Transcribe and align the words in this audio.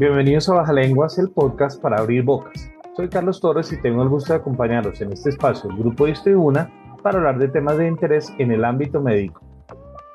Bienvenidos 0.00 0.48
a 0.48 0.54
Baja 0.54 0.72
Lenguas, 0.72 1.18
el 1.18 1.28
podcast 1.28 1.78
para 1.82 1.98
abrir 1.98 2.22
bocas. 2.22 2.70
Soy 2.96 3.10
Carlos 3.10 3.38
Torres 3.38 3.70
y 3.70 3.82
tengo 3.82 4.02
el 4.02 4.08
gusto 4.08 4.32
de 4.32 4.38
acompañaros 4.38 4.98
en 5.02 5.12
este 5.12 5.28
espacio, 5.28 5.68
el 5.68 5.76
Grupo 5.76 6.06
Distribuna, 6.06 6.72
para 7.02 7.18
hablar 7.18 7.38
de 7.38 7.48
temas 7.48 7.76
de 7.76 7.88
interés 7.88 8.32
en 8.38 8.50
el 8.50 8.64
ámbito 8.64 9.02
médico. 9.02 9.42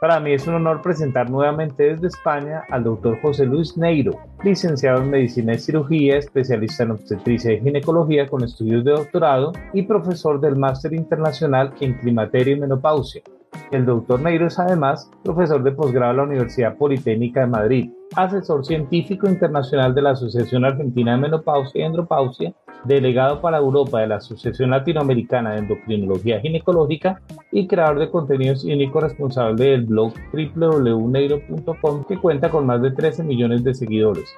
Para 0.02 0.20
mí 0.20 0.34
es 0.34 0.48
un 0.48 0.55
honor 0.55 0.81
presentar 0.81 1.29
nuevamente 1.29 1.84
desde 1.84 2.07
España 2.07 2.63
al 2.71 2.84
doctor 2.84 3.21
José 3.21 3.45
Luis 3.45 3.77
Neiro, 3.77 4.13
licenciado 4.43 5.03
en 5.03 5.12
Medicina 5.12 5.53
y 5.53 5.59
Cirugía, 5.59 6.17
especialista 6.17 6.81
en 6.81 6.90
obstetricia 6.90 7.54
y 7.54 7.62
ginecología 7.62 8.27
con 8.27 8.43
estudios 8.43 8.84
de 8.85 8.91
doctorado 8.93 9.52
y 9.71 9.84
profesor 9.84 10.41
del 10.41 10.55
Máster 10.55 10.93
Internacional 10.93 11.76
en 11.79 11.93
Climaterio 11.93 12.55
y 12.55 12.59
Menopausia. 12.59 13.21
El 13.70 13.85
doctor 13.85 14.20
Neiro 14.20 14.48
es 14.48 14.57
además 14.57 15.12
profesor 15.23 15.62
de 15.62 15.73
posgrado 15.73 16.12
en 16.13 16.17
la 16.17 16.23
Universidad 16.23 16.76
Politécnica 16.76 17.41
de 17.41 17.48
Madrid, 17.48 17.91
asesor 18.16 18.66
científico 18.66 19.27
internacional 19.27 19.94
de 19.94 20.02
la 20.02 20.12
Asociación 20.12 20.66
Argentina 20.66 21.12
de 21.12 21.18
Menopausia 21.18 21.82
y 21.82 21.84
Andropausia 21.84 22.54
delegado 22.85 23.41
para 23.41 23.57
Europa 23.57 23.99
de 23.99 24.07
la 24.07 24.18
Asociación 24.18 24.70
Latinoamericana 24.70 25.54
de 25.54 25.60
Endocrinología 25.60 26.40
Ginecológica 26.40 27.22
y 27.52 27.68
creador 27.68 27.99
de 27.99 28.10
contenidos 28.10 28.63
y 28.63 28.74
único 28.74 29.02
responsable 29.02 29.66
del 29.66 29.85
blog 29.85 30.13
www.neiro.com 30.32 32.05
que 32.05 32.18
cuenta 32.18 32.49
con 32.49 32.66
más 32.66 32.82
de 32.82 32.91
13 32.91 33.24
millones 33.24 33.63
de 33.63 33.74
seguidores. 33.74 34.29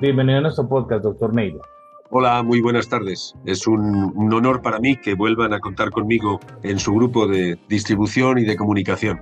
Bienvenido 0.00 0.38
a 0.38 0.42
nuestro 0.42 0.68
podcast, 0.68 1.02
doctor 1.02 1.34
Neiro. 1.34 1.60
Hola, 2.10 2.42
muy 2.42 2.60
buenas 2.60 2.88
tardes. 2.88 3.34
Es 3.44 3.66
un, 3.66 4.12
un, 4.14 4.32
honor 4.32 4.62
para 4.62 4.78
mí 4.78 4.96
que 4.96 5.14
vuelvan 5.14 5.52
a 5.52 5.60
contar 5.60 5.90
conmigo 5.90 6.38
en 6.62 6.78
su 6.78 6.92
grupo 6.92 7.26
de 7.26 7.58
distribución 7.68 8.38
y 8.38 8.44
de 8.44 8.56
comunicación. 8.56 9.20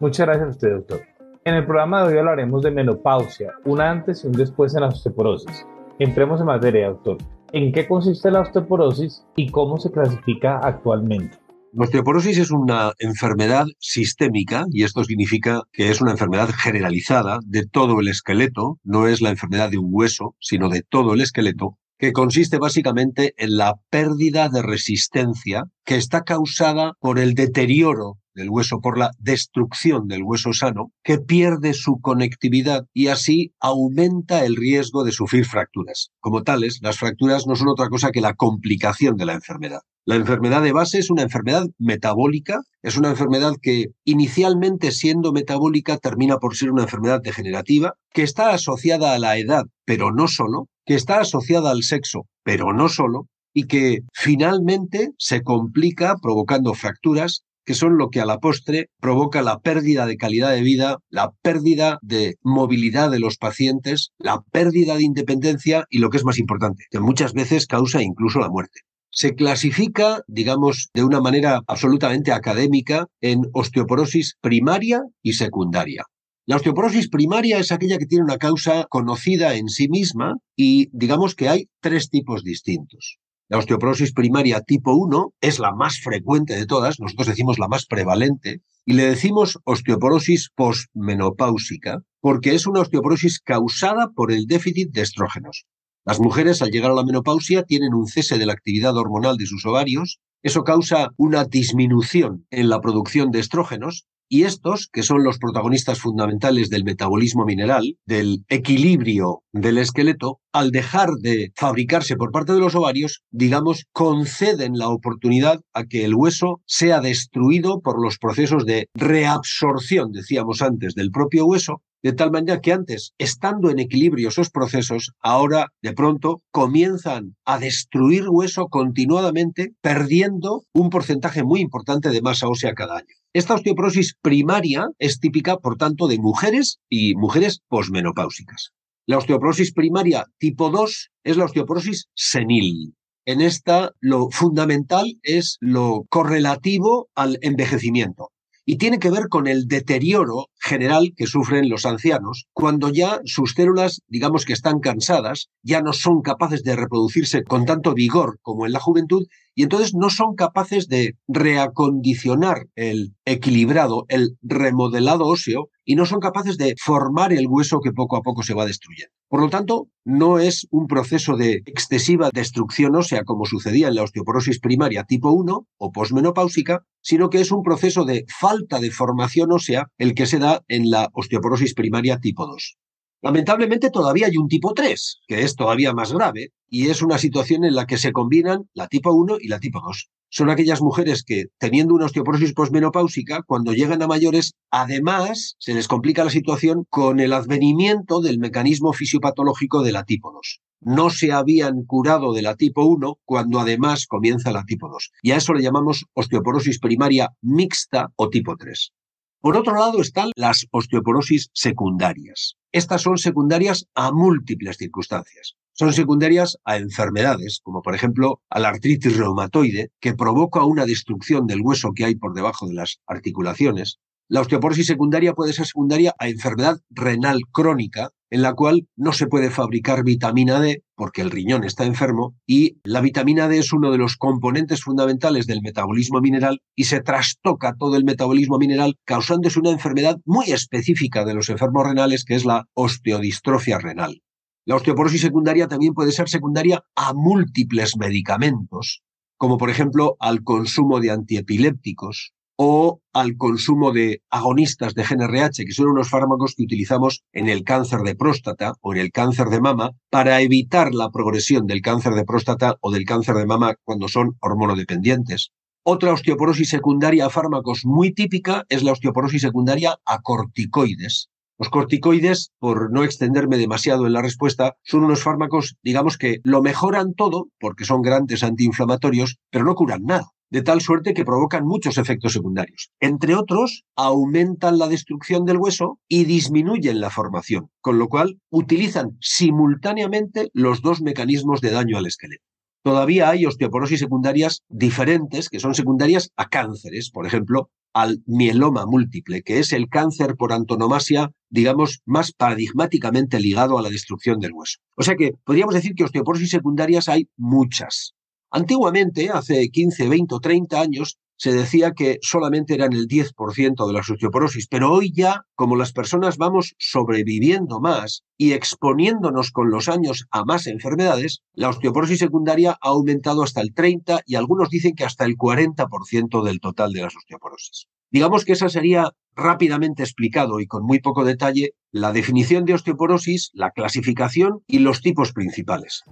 Muchas 0.00 0.26
gracias 0.26 0.48
a 0.48 0.50
usted, 0.50 0.74
doctor. 0.74 1.17
En 1.48 1.54
el 1.54 1.64
programa 1.64 2.02
de 2.02 2.12
hoy 2.12 2.18
hablaremos 2.18 2.62
de 2.62 2.70
menopausia, 2.70 3.52
un 3.64 3.80
antes 3.80 4.22
y 4.22 4.26
un 4.26 4.34
después 4.34 4.74
en 4.74 4.82
la 4.82 4.88
osteoporosis. 4.88 5.64
Entremos 5.98 6.40
en 6.40 6.46
materia, 6.46 6.88
doctor. 6.88 7.16
¿En 7.54 7.72
qué 7.72 7.88
consiste 7.88 8.30
la 8.30 8.42
osteoporosis 8.42 9.24
y 9.34 9.50
cómo 9.50 9.78
se 9.78 9.90
clasifica 9.90 10.58
actualmente? 10.58 11.38
La 11.72 11.84
osteoporosis 11.84 12.36
es 12.36 12.50
una 12.50 12.92
enfermedad 12.98 13.64
sistémica 13.78 14.66
y 14.70 14.82
esto 14.82 15.04
significa 15.04 15.62
que 15.72 15.88
es 15.88 16.02
una 16.02 16.10
enfermedad 16.10 16.50
generalizada 16.50 17.38
de 17.46 17.64
todo 17.66 18.00
el 18.00 18.08
esqueleto, 18.08 18.78
no 18.84 19.06
es 19.06 19.22
la 19.22 19.30
enfermedad 19.30 19.70
de 19.70 19.78
un 19.78 19.88
hueso, 19.90 20.34
sino 20.40 20.68
de 20.68 20.82
todo 20.82 21.14
el 21.14 21.22
esqueleto, 21.22 21.78
que 21.98 22.12
consiste 22.12 22.58
básicamente 22.58 23.32
en 23.38 23.56
la 23.56 23.76
pérdida 23.88 24.50
de 24.50 24.60
resistencia 24.60 25.64
que 25.86 25.96
está 25.96 26.24
causada 26.24 26.92
por 27.00 27.18
el 27.18 27.32
deterioro 27.32 28.18
del 28.38 28.48
hueso, 28.48 28.80
por 28.80 28.96
la 28.96 29.10
destrucción 29.18 30.06
del 30.06 30.22
hueso 30.22 30.52
sano, 30.52 30.92
que 31.02 31.18
pierde 31.18 31.74
su 31.74 32.00
conectividad 32.00 32.86
y 32.94 33.08
así 33.08 33.52
aumenta 33.60 34.44
el 34.44 34.56
riesgo 34.56 35.04
de 35.04 35.12
sufrir 35.12 35.44
fracturas. 35.44 36.10
Como 36.20 36.42
tales, 36.42 36.78
las 36.80 36.96
fracturas 36.96 37.46
no 37.46 37.56
son 37.56 37.68
otra 37.68 37.88
cosa 37.88 38.10
que 38.10 38.20
la 38.20 38.34
complicación 38.34 39.16
de 39.16 39.26
la 39.26 39.34
enfermedad. 39.34 39.80
La 40.06 40.14
enfermedad 40.14 40.62
de 40.62 40.72
base 40.72 40.98
es 40.98 41.10
una 41.10 41.22
enfermedad 41.22 41.66
metabólica, 41.78 42.62
es 42.80 42.96
una 42.96 43.10
enfermedad 43.10 43.52
que 43.60 43.88
inicialmente 44.04 44.90
siendo 44.90 45.32
metabólica 45.32 45.98
termina 45.98 46.38
por 46.38 46.56
ser 46.56 46.70
una 46.70 46.84
enfermedad 46.84 47.20
degenerativa, 47.20 47.94
que 48.14 48.22
está 48.22 48.50
asociada 48.50 49.12
a 49.12 49.18
la 49.18 49.36
edad, 49.36 49.64
pero 49.84 50.12
no 50.12 50.28
solo, 50.28 50.68
que 50.86 50.94
está 50.94 51.20
asociada 51.20 51.70
al 51.70 51.82
sexo, 51.82 52.26
pero 52.42 52.72
no 52.72 52.88
solo, 52.88 53.26
y 53.52 53.64
que 53.64 54.02
finalmente 54.14 55.10
se 55.18 55.42
complica 55.42 56.16
provocando 56.22 56.74
fracturas 56.74 57.42
que 57.68 57.74
son 57.74 57.98
lo 57.98 58.08
que 58.08 58.22
a 58.22 58.24
la 58.24 58.38
postre 58.38 58.88
provoca 58.98 59.42
la 59.42 59.58
pérdida 59.58 60.06
de 60.06 60.16
calidad 60.16 60.52
de 60.52 60.62
vida, 60.62 61.00
la 61.10 61.32
pérdida 61.42 61.98
de 62.00 62.36
movilidad 62.42 63.10
de 63.10 63.20
los 63.20 63.36
pacientes, 63.36 64.08
la 64.18 64.40
pérdida 64.52 64.96
de 64.96 65.02
independencia 65.02 65.84
y 65.90 65.98
lo 65.98 66.08
que 66.08 66.16
es 66.16 66.24
más 66.24 66.38
importante, 66.38 66.84
que 66.90 66.98
muchas 66.98 67.34
veces 67.34 67.66
causa 67.66 68.02
incluso 68.02 68.38
la 68.38 68.48
muerte. 68.48 68.80
Se 69.10 69.34
clasifica, 69.34 70.22
digamos, 70.28 70.88
de 70.94 71.04
una 71.04 71.20
manera 71.20 71.60
absolutamente 71.66 72.32
académica 72.32 73.04
en 73.20 73.42
osteoporosis 73.52 74.38
primaria 74.40 75.02
y 75.22 75.34
secundaria. 75.34 76.04
La 76.46 76.56
osteoporosis 76.56 77.10
primaria 77.10 77.58
es 77.58 77.70
aquella 77.70 77.98
que 77.98 78.06
tiene 78.06 78.24
una 78.24 78.38
causa 78.38 78.86
conocida 78.88 79.56
en 79.56 79.68
sí 79.68 79.90
misma 79.90 80.36
y 80.56 80.88
digamos 80.92 81.34
que 81.34 81.50
hay 81.50 81.66
tres 81.82 82.08
tipos 82.08 82.42
distintos. 82.44 83.18
La 83.50 83.56
osteoporosis 83.56 84.12
primaria 84.12 84.60
tipo 84.60 84.92
1 84.92 85.32
es 85.40 85.58
la 85.58 85.72
más 85.72 86.00
frecuente 86.00 86.54
de 86.54 86.66
todas, 86.66 87.00
nosotros 87.00 87.28
decimos 87.28 87.58
la 87.58 87.66
más 87.66 87.86
prevalente, 87.86 88.60
y 88.84 88.92
le 88.92 89.06
decimos 89.06 89.58
osteoporosis 89.64 90.50
postmenopáusica 90.54 92.02
porque 92.20 92.54
es 92.54 92.66
una 92.66 92.80
osteoporosis 92.80 93.40
causada 93.40 94.10
por 94.14 94.32
el 94.32 94.44
déficit 94.44 94.90
de 94.92 95.00
estrógenos. 95.00 95.64
Las 96.04 96.20
mujeres 96.20 96.60
al 96.60 96.70
llegar 96.70 96.90
a 96.90 96.94
la 96.94 97.04
menopausia 97.04 97.62
tienen 97.62 97.94
un 97.94 98.06
cese 98.06 98.36
de 98.36 98.44
la 98.44 98.52
actividad 98.52 98.94
hormonal 98.98 99.38
de 99.38 99.46
sus 99.46 99.64
ovarios, 99.64 100.20
eso 100.42 100.62
causa 100.62 101.08
una 101.16 101.44
disminución 101.44 102.46
en 102.50 102.68
la 102.68 102.82
producción 102.82 103.30
de 103.30 103.40
estrógenos 103.40 104.06
y 104.28 104.44
estos, 104.44 104.88
que 104.92 105.02
son 105.02 105.24
los 105.24 105.38
protagonistas 105.38 106.00
fundamentales 106.00 106.70
del 106.70 106.84
metabolismo 106.84 107.44
mineral, 107.44 107.96
del 108.06 108.44
equilibrio 108.48 109.42
del 109.52 109.78
esqueleto, 109.78 110.40
al 110.52 110.70
dejar 110.70 111.10
de 111.20 111.52
fabricarse 111.56 112.16
por 112.16 112.30
parte 112.30 112.52
de 112.52 112.60
los 112.60 112.74
ovarios, 112.74 113.22
digamos, 113.30 113.86
conceden 113.92 114.74
la 114.74 114.88
oportunidad 114.88 115.60
a 115.72 115.84
que 115.84 116.04
el 116.04 116.14
hueso 116.14 116.60
sea 116.66 117.00
destruido 117.00 117.80
por 117.80 118.02
los 118.02 118.18
procesos 118.18 118.64
de 118.64 118.88
reabsorción, 118.94 120.12
decíamos 120.12 120.62
antes, 120.62 120.94
del 120.94 121.10
propio 121.10 121.46
hueso, 121.46 121.82
de 122.02 122.12
tal 122.12 122.30
manera 122.30 122.60
que 122.60 122.72
antes, 122.72 123.12
estando 123.18 123.70
en 123.70 123.80
equilibrio 123.80 124.28
esos 124.28 124.50
procesos, 124.50 125.12
ahora 125.20 125.66
de 125.82 125.92
pronto 125.92 126.42
comienzan 126.52 127.36
a 127.44 127.58
destruir 127.58 128.28
hueso 128.28 128.68
continuadamente, 128.68 129.72
perdiendo 129.80 130.62
un 130.72 130.90
porcentaje 130.90 131.42
muy 131.42 131.60
importante 131.60 132.10
de 132.10 132.22
masa 132.22 132.48
ósea 132.48 132.74
cada 132.74 132.98
año. 132.98 133.17
Esta 133.38 133.54
osteoporosis 133.54 134.16
primaria 134.20 134.88
es 134.98 135.20
típica, 135.20 135.58
por 135.58 135.76
tanto, 135.76 136.08
de 136.08 136.18
mujeres 136.18 136.80
y 136.88 137.14
mujeres 137.14 137.60
posmenopáusicas. 137.68 138.72
La 139.06 139.18
osteoporosis 139.18 139.72
primaria 139.72 140.24
tipo 140.38 140.70
2 140.70 141.10
es 141.22 141.36
la 141.36 141.44
osteoporosis 141.44 142.08
senil. 142.14 142.96
En 143.26 143.40
esta 143.40 143.92
lo 144.00 144.28
fundamental 144.30 145.20
es 145.22 145.56
lo 145.60 146.02
correlativo 146.08 147.10
al 147.14 147.38
envejecimiento 147.40 148.30
y 148.64 148.76
tiene 148.76 148.98
que 148.98 149.12
ver 149.12 149.28
con 149.28 149.46
el 149.46 149.68
deterioro 149.68 150.48
general 150.58 151.12
que 151.16 151.26
sufren 151.26 151.68
los 151.68 151.86
ancianos 151.86 152.46
cuando 152.52 152.88
ya 152.90 153.20
sus 153.24 153.52
células, 153.52 154.02
digamos 154.08 154.44
que 154.44 154.52
están 154.52 154.80
cansadas, 154.80 155.48
ya 155.62 155.80
no 155.80 155.92
son 155.92 156.22
capaces 156.22 156.62
de 156.62 156.76
reproducirse 156.76 157.44
con 157.44 157.64
tanto 157.64 157.94
vigor 157.94 158.38
como 158.42 158.66
en 158.66 158.72
la 158.72 158.80
juventud 158.80 159.26
y 159.54 159.64
entonces 159.64 159.94
no 159.94 160.08
son 160.08 160.36
capaces 160.36 160.86
de 160.88 161.16
reacondicionar 161.26 162.66
el 162.76 163.14
equilibrado, 163.24 164.04
el 164.08 164.36
remodelado 164.42 165.26
óseo 165.26 165.68
y 165.84 165.96
no 165.96 166.06
son 166.06 166.20
capaces 166.20 166.58
de 166.58 166.74
formar 166.80 167.32
el 167.32 167.46
hueso 167.48 167.80
que 167.80 167.92
poco 167.92 168.16
a 168.16 168.22
poco 168.22 168.42
se 168.42 168.54
va 168.54 168.66
destruyendo. 168.66 169.12
Por 169.28 169.40
lo 169.40 169.50
tanto, 169.50 169.88
no 170.04 170.38
es 170.38 170.66
un 170.70 170.86
proceso 170.86 171.36
de 171.36 171.62
excesiva 171.66 172.30
destrucción 172.32 172.94
ósea 172.94 173.24
como 173.24 173.44
sucedía 173.44 173.88
en 173.88 173.96
la 173.96 174.04
osteoporosis 174.04 174.58
primaria 174.58 175.04
tipo 175.04 175.32
1 175.32 175.66
o 175.76 175.92
posmenopáusica, 175.92 176.84
sino 177.02 177.28
que 177.28 177.40
es 177.40 177.50
un 177.50 177.62
proceso 177.62 178.04
de 178.04 178.24
falta 178.40 178.80
de 178.80 178.90
formación 178.90 179.52
ósea 179.52 179.88
el 179.98 180.14
que 180.14 180.26
se 180.26 180.38
da 180.38 180.47
en 180.68 180.90
la 180.90 181.08
osteoporosis 181.12 181.74
primaria 181.74 182.18
tipo 182.18 182.46
2. 182.46 182.76
Lamentablemente 183.20 183.90
todavía 183.90 184.28
hay 184.28 184.36
un 184.36 184.46
tipo 184.46 184.74
3, 184.74 185.22
que 185.26 185.42
es 185.42 185.56
todavía 185.56 185.92
más 185.92 186.12
grave, 186.12 186.52
y 186.68 186.88
es 186.88 187.02
una 187.02 187.18
situación 187.18 187.64
en 187.64 187.74
la 187.74 187.84
que 187.84 187.98
se 187.98 188.12
combinan 188.12 188.68
la 188.74 188.86
tipo 188.86 189.12
1 189.12 189.38
y 189.40 189.48
la 189.48 189.58
tipo 189.58 189.80
2. 189.80 190.08
Son 190.30 190.50
aquellas 190.50 190.82
mujeres 190.82 191.24
que, 191.24 191.46
teniendo 191.58 191.94
una 191.94 192.04
osteoporosis 192.04 192.52
posmenopáusica, 192.52 193.42
cuando 193.44 193.72
llegan 193.72 194.02
a 194.02 194.06
mayores, 194.06 194.52
además 194.70 195.56
se 195.58 195.74
les 195.74 195.88
complica 195.88 196.22
la 196.22 196.30
situación 196.30 196.84
con 196.90 197.18
el 197.18 197.32
advenimiento 197.32 198.20
del 198.20 198.38
mecanismo 198.38 198.92
fisiopatológico 198.92 199.82
de 199.82 199.92
la 199.92 200.04
tipo 200.04 200.30
2. 200.30 200.60
No 200.80 201.10
se 201.10 201.32
habían 201.32 201.82
curado 201.84 202.32
de 202.34 202.42
la 202.42 202.54
tipo 202.54 202.84
1 202.84 203.18
cuando 203.24 203.58
además 203.58 204.06
comienza 204.06 204.52
la 204.52 204.64
tipo 204.64 204.88
2. 204.88 205.10
Y 205.22 205.32
a 205.32 205.36
eso 205.36 205.54
le 205.54 205.62
llamamos 205.62 206.04
osteoporosis 206.14 206.78
primaria 206.78 207.30
mixta 207.42 208.12
o 208.14 208.28
tipo 208.28 208.56
3. 208.56 208.92
Por 209.40 209.56
otro 209.56 209.74
lado 209.74 210.00
están 210.00 210.30
las 210.34 210.66
osteoporosis 210.72 211.50
secundarias. 211.52 212.56
Estas 212.72 213.02
son 213.02 213.18
secundarias 213.18 213.86
a 213.94 214.10
múltiples 214.10 214.76
circunstancias. 214.78 215.54
Son 215.74 215.92
secundarias 215.92 216.58
a 216.64 216.76
enfermedades, 216.76 217.60
como 217.62 217.80
por 217.80 217.94
ejemplo 217.94 218.42
a 218.50 218.58
la 218.58 218.70
artritis 218.70 219.16
reumatoide, 219.16 219.92
que 220.00 220.14
provoca 220.14 220.64
una 220.64 220.86
destrucción 220.86 221.46
del 221.46 221.60
hueso 221.60 221.92
que 221.94 222.04
hay 222.04 222.16
por 222.16 222.34
debajo 222.34 222.66
de 222.66 222.74
las 222.74 222.98
articulaciones, 223.06 224.00
la 224.26 224.40
osteoporosis 224.40 224.86
secundaria 224.86 225.34
puede 225.34 225.52
ser 225.52 225.66
secundaria 225.66 226.14
a 226.18 226.28
enfermedad 226.28 226.80
renal 226.90 227.42
crónica, 227.52 228.10
en 228.30 228.42
la 228.42 228.54
cual 228.54 228.88
no 228.96 229.12
se 229.12 229.26
puede 229.26 229.50
fabricar 229.50 230.04
vitamina 230.04 230.60
D 230.60 230.82
porque 230.94 231.22
el 231.22 231.30
riñón 231.30 231.64
está 231.64 231.84
enfermo 231.84 232.36
y 232.46 232.78
la 232.84 233.00
vitamina 233.00 233.48
D 233.48 233.58
es 233.58 233.72
uno 233.72 233.90
de 233.90 233.98
los 233.98 234.16
componentes 234.16 234.82
fundamentales 234.82 235.46
del 235.46 235.62
metabolismo 235.62 236.20
mineral 236.20 236.60
y 236.74 236.84
se 236.84 237.00
trastoca 237.00 237.74
todo 237.78 237.96
el 237.96 238.04
metabolismo 238.04 238.58
mineral 238.58 238.98
causándose 239.04 239.58
una 239.58 239.70
enfermedad 239.70 240.18
muy 240.24 240.46
específica 240.50 241.24
de 241.24 241.34
los 241.34 241.48
enfermos 241.48 241.86
renales 241.86 242.24
que 242.24 242.34
es 242.34 242.44
la 242.44 242.66
osteodistrofia 242.74 243.78
renal. 243.78 244.22
La 244.64 244.76
osteoporosis 244.76 245.22
secundaria 245.22 245.66
también 245.66 245.94
puede 245.94 246.12
ser 246.12 246.28
secundaria 246.28 246.84
a 246.94 247.14
múltiples 247.14 247.96
medicamentos, 247.96 249.02
como 249.38 249.56
por 249.56 249.70
ejemplo 249.70 250.16
al 250.20 250.42
consumo 250.42 251.00
de 251.00 251.10
antiepilépticos, 251.10 252.34
o 252.60 253.00
al 253.12 253.36
consumo 253.36 253.92
de 253.92 254.20
agonistas 254.30 254.94
de 254.94 255.04
GNRH, 255.04 255.64
que 255.64 255.72
son 255.72 255.88
unos 255.88 256.10
fármacos 256.10 256.56
que 256.56 256.64
utilizamos 256.64 257.22
en 257.32 257.48
el 257.48 257.62
cáncer 257.62 258.00
de 258.00 258.16
próstata 258.16 258.74
o 258.80 258.92
en 258.92 258.98
el 258.98 259.12
cáncer 259.12 259.46
de 259.46 259.60
mama 259.60 259.92
para 260.10 260.40
evitar 260.40 260.92
la 260.92 261.10
progresión 261.10 261.68
del 261.68 261.82
cáncer 261.82 262.14
de 262.14 262.24
próstata 262.24 262.76
o 262.80 262.90
del 262.90 263.04
cáncer 263.04 263.36
de 263.36 263.46
mama 263.46 263.76
cuando 263.84 264.08
son 264.08 264.36
hormonodependientes. 264.40 265.52
Otra 265.84 266.12
osteoporosis 266.12 266.68
secundaria 266.68 267.26
a 267.26 267.30
fármacos 267.30 267.82
muy 267.84 268.12
típica 268.12 268.64
es 268.68 268.82
la 268.82 268.92
osteoporosis 268.92 269.42
secundaria 269.42 269.96
a 270.04 270.20
corticoides. 270.20 271.30
Los 271.58 271.70
corticoides, 271.70 272.52
por 272.60 272.92
no 272.92 273.02
extenderme 273.02 273.58
demasiado 273.58 274.06
en 274.06 274.12
la 274.12 274.22
respuesta, 274.22 274.76
son 274.84 275.04
unos 275.04 275.24
fármacos, 275.24 275.76
digamos 275.82 276.16
que 276.16 276.38
lo 276.44 276.62
mejoran 276.62 277.14
todo, 277.14 277.48
porque 277.58 277.84
son 277.84 278.00
grandes 278.00 278.44
antiinflamatorios, 278.44 279.38
pero 279.50 279.64
no 279.64 279.74
curan 279.74 280.04
nada 280.04 280.28
de 280.50 280.62
tal 280.62 280.80
suerte 280.80 281.14
que 281.14 281.24
provocan 281.24 281.66
muchos 281.66 281.98
efectos 281.98 282.32
secundarios. 282.32 282.90
Entre 283.00 283.34
otros, 283.34 283.84
aumentan 283.96 284.78
la 284.78 284.88
destrucción 284.88 285.44
del 285.44 285.58
hueso 285.58 285.98
y 286.08 286.24
disminuyen 286.24 287.00
la 287.00 287.10
formación, 287.10 287.70
con 287.80 287.98
lo 287.98 288.08
cual 288.08 288.40
utilizan 288.50 289.18
simultáneamente 289.20 290.48
los 290.54 290.80
dos 290.80 291.02
mecanismos 291.02 291.60
de 291.60 291.70
daño 291.70 291.98
al 291.98 292.06
esqueleto. 292.06 292.44
Todavía 292.82 293.28
hay 293.30 293.44
osteoporosis 293.44 294.00
secundarias 294.00 294.62
diferentes 294.68 295.48
que 295.48 295.60
son 295.60 295.74
secundarias 295.74 296.30
a 296.36 296.48
cánceres, 296.48 297.10
por 297.10 297.26
ejemplo, 297.26 297.70
al 297.92 298.22
mieloma 298.26 298.86
múltiple, 298.86 299.42
que 299.42 299.58
es 299.58 299.72
el 299.72 299.88
cáncer 299.88 300.36
por 300.36 300.52
antonomasia, 300.52 301.30
digamos, 301.50 302.00
más 302.04 302.32
paradigmáticamente 302.32 303.40
ligado 303.40 303.78
a 303.78 303.82
la 303.82 303.90
destrucción 303.90 304.38
del 304.38 304.52
hueso. 304.52 304.78
O 304.96 305.02
sea 305.02 305.16
que 305.16 305.32
podríamos 305.44 305.74
decir 305.74 305.94
que 305.94 306.04
osteoporosis 306.04 306.50
secundarias 306.50 307.08
hay 307.08 307.28
muchas. 307.36 308.14
Antiguamente, 308.50 309.30
hace 309.30 309.68
15, 309.68 310.08
20 310.08 310.34
o 310.34 310.40
30 310.40 310.80
años, 310.80 311.18
se 311.38 311.52
decía 311.52 311.92
que 311.92 312.18
solamente 312.20 312.74
eran 312.74 312.92
el 312.92 313.06
10% 313.06 313.86
de 313.86 313.92
la 313.92 314.00
osteoporosis, 314.00 314.66
pero 314.68 314.92
hoy 314.92 315.12
ya, 315.14 315.44
como 315.54 315.76
las 315.76 315.92
personas 315.92 316.36
vamos 316.36 316.74
sobreviviendo 316.78 317.80
más 317.80 318.24
y 318.36 318.52
exponiéndonos 318.52 319.52
con 319.52 319.70
los 319.70 319.88
años 319.88 320.26
a 320.30 320.44
más 320.44 320.66
enfermedades, 320.66 321.40
la 321.54 321.68
osteoporosis 321.70 322.18
secundaria 322.18 322.72
ha 322.72 322.88
aumentado 322.88 323.42
hasta 323.42 323.60
el 323.60 323.72
30 323.72 324.20
y 324.26 324.34
algunos 324.34 324.68
dicen 324.68 324.94
que 324.94 325.04
hasta 325.04 325.24
el 325.24 325.36
40% 325.36 326.42
del 326.42 326.60
total 326.60 326.92
de 326.92 327.02
las 327.02 327.16
osteoporosis. 327.16 327.86
Digamos 328.10 328.44
que 328.44 328.52
esa 328.52 328.68
sería 328.68 329.12
rápidamente 329.36 330.02
explicado 330.02 330.60
y 330.60 330.66
con 330.66 330.84
muy 330.84 330.98
poco 330.98 331.24
detalle 331.24 331.74
la 331.92 332.12
definición 332.12 332.64
de 332.64 332.74
osteoporosis, 332.74 333.50
la 333.52 333.70
clasificación 333.70 334.60
y 334.66 334.80
los 334.80 335.02
tipos 335.02 335.32
principales. 335.32 336.02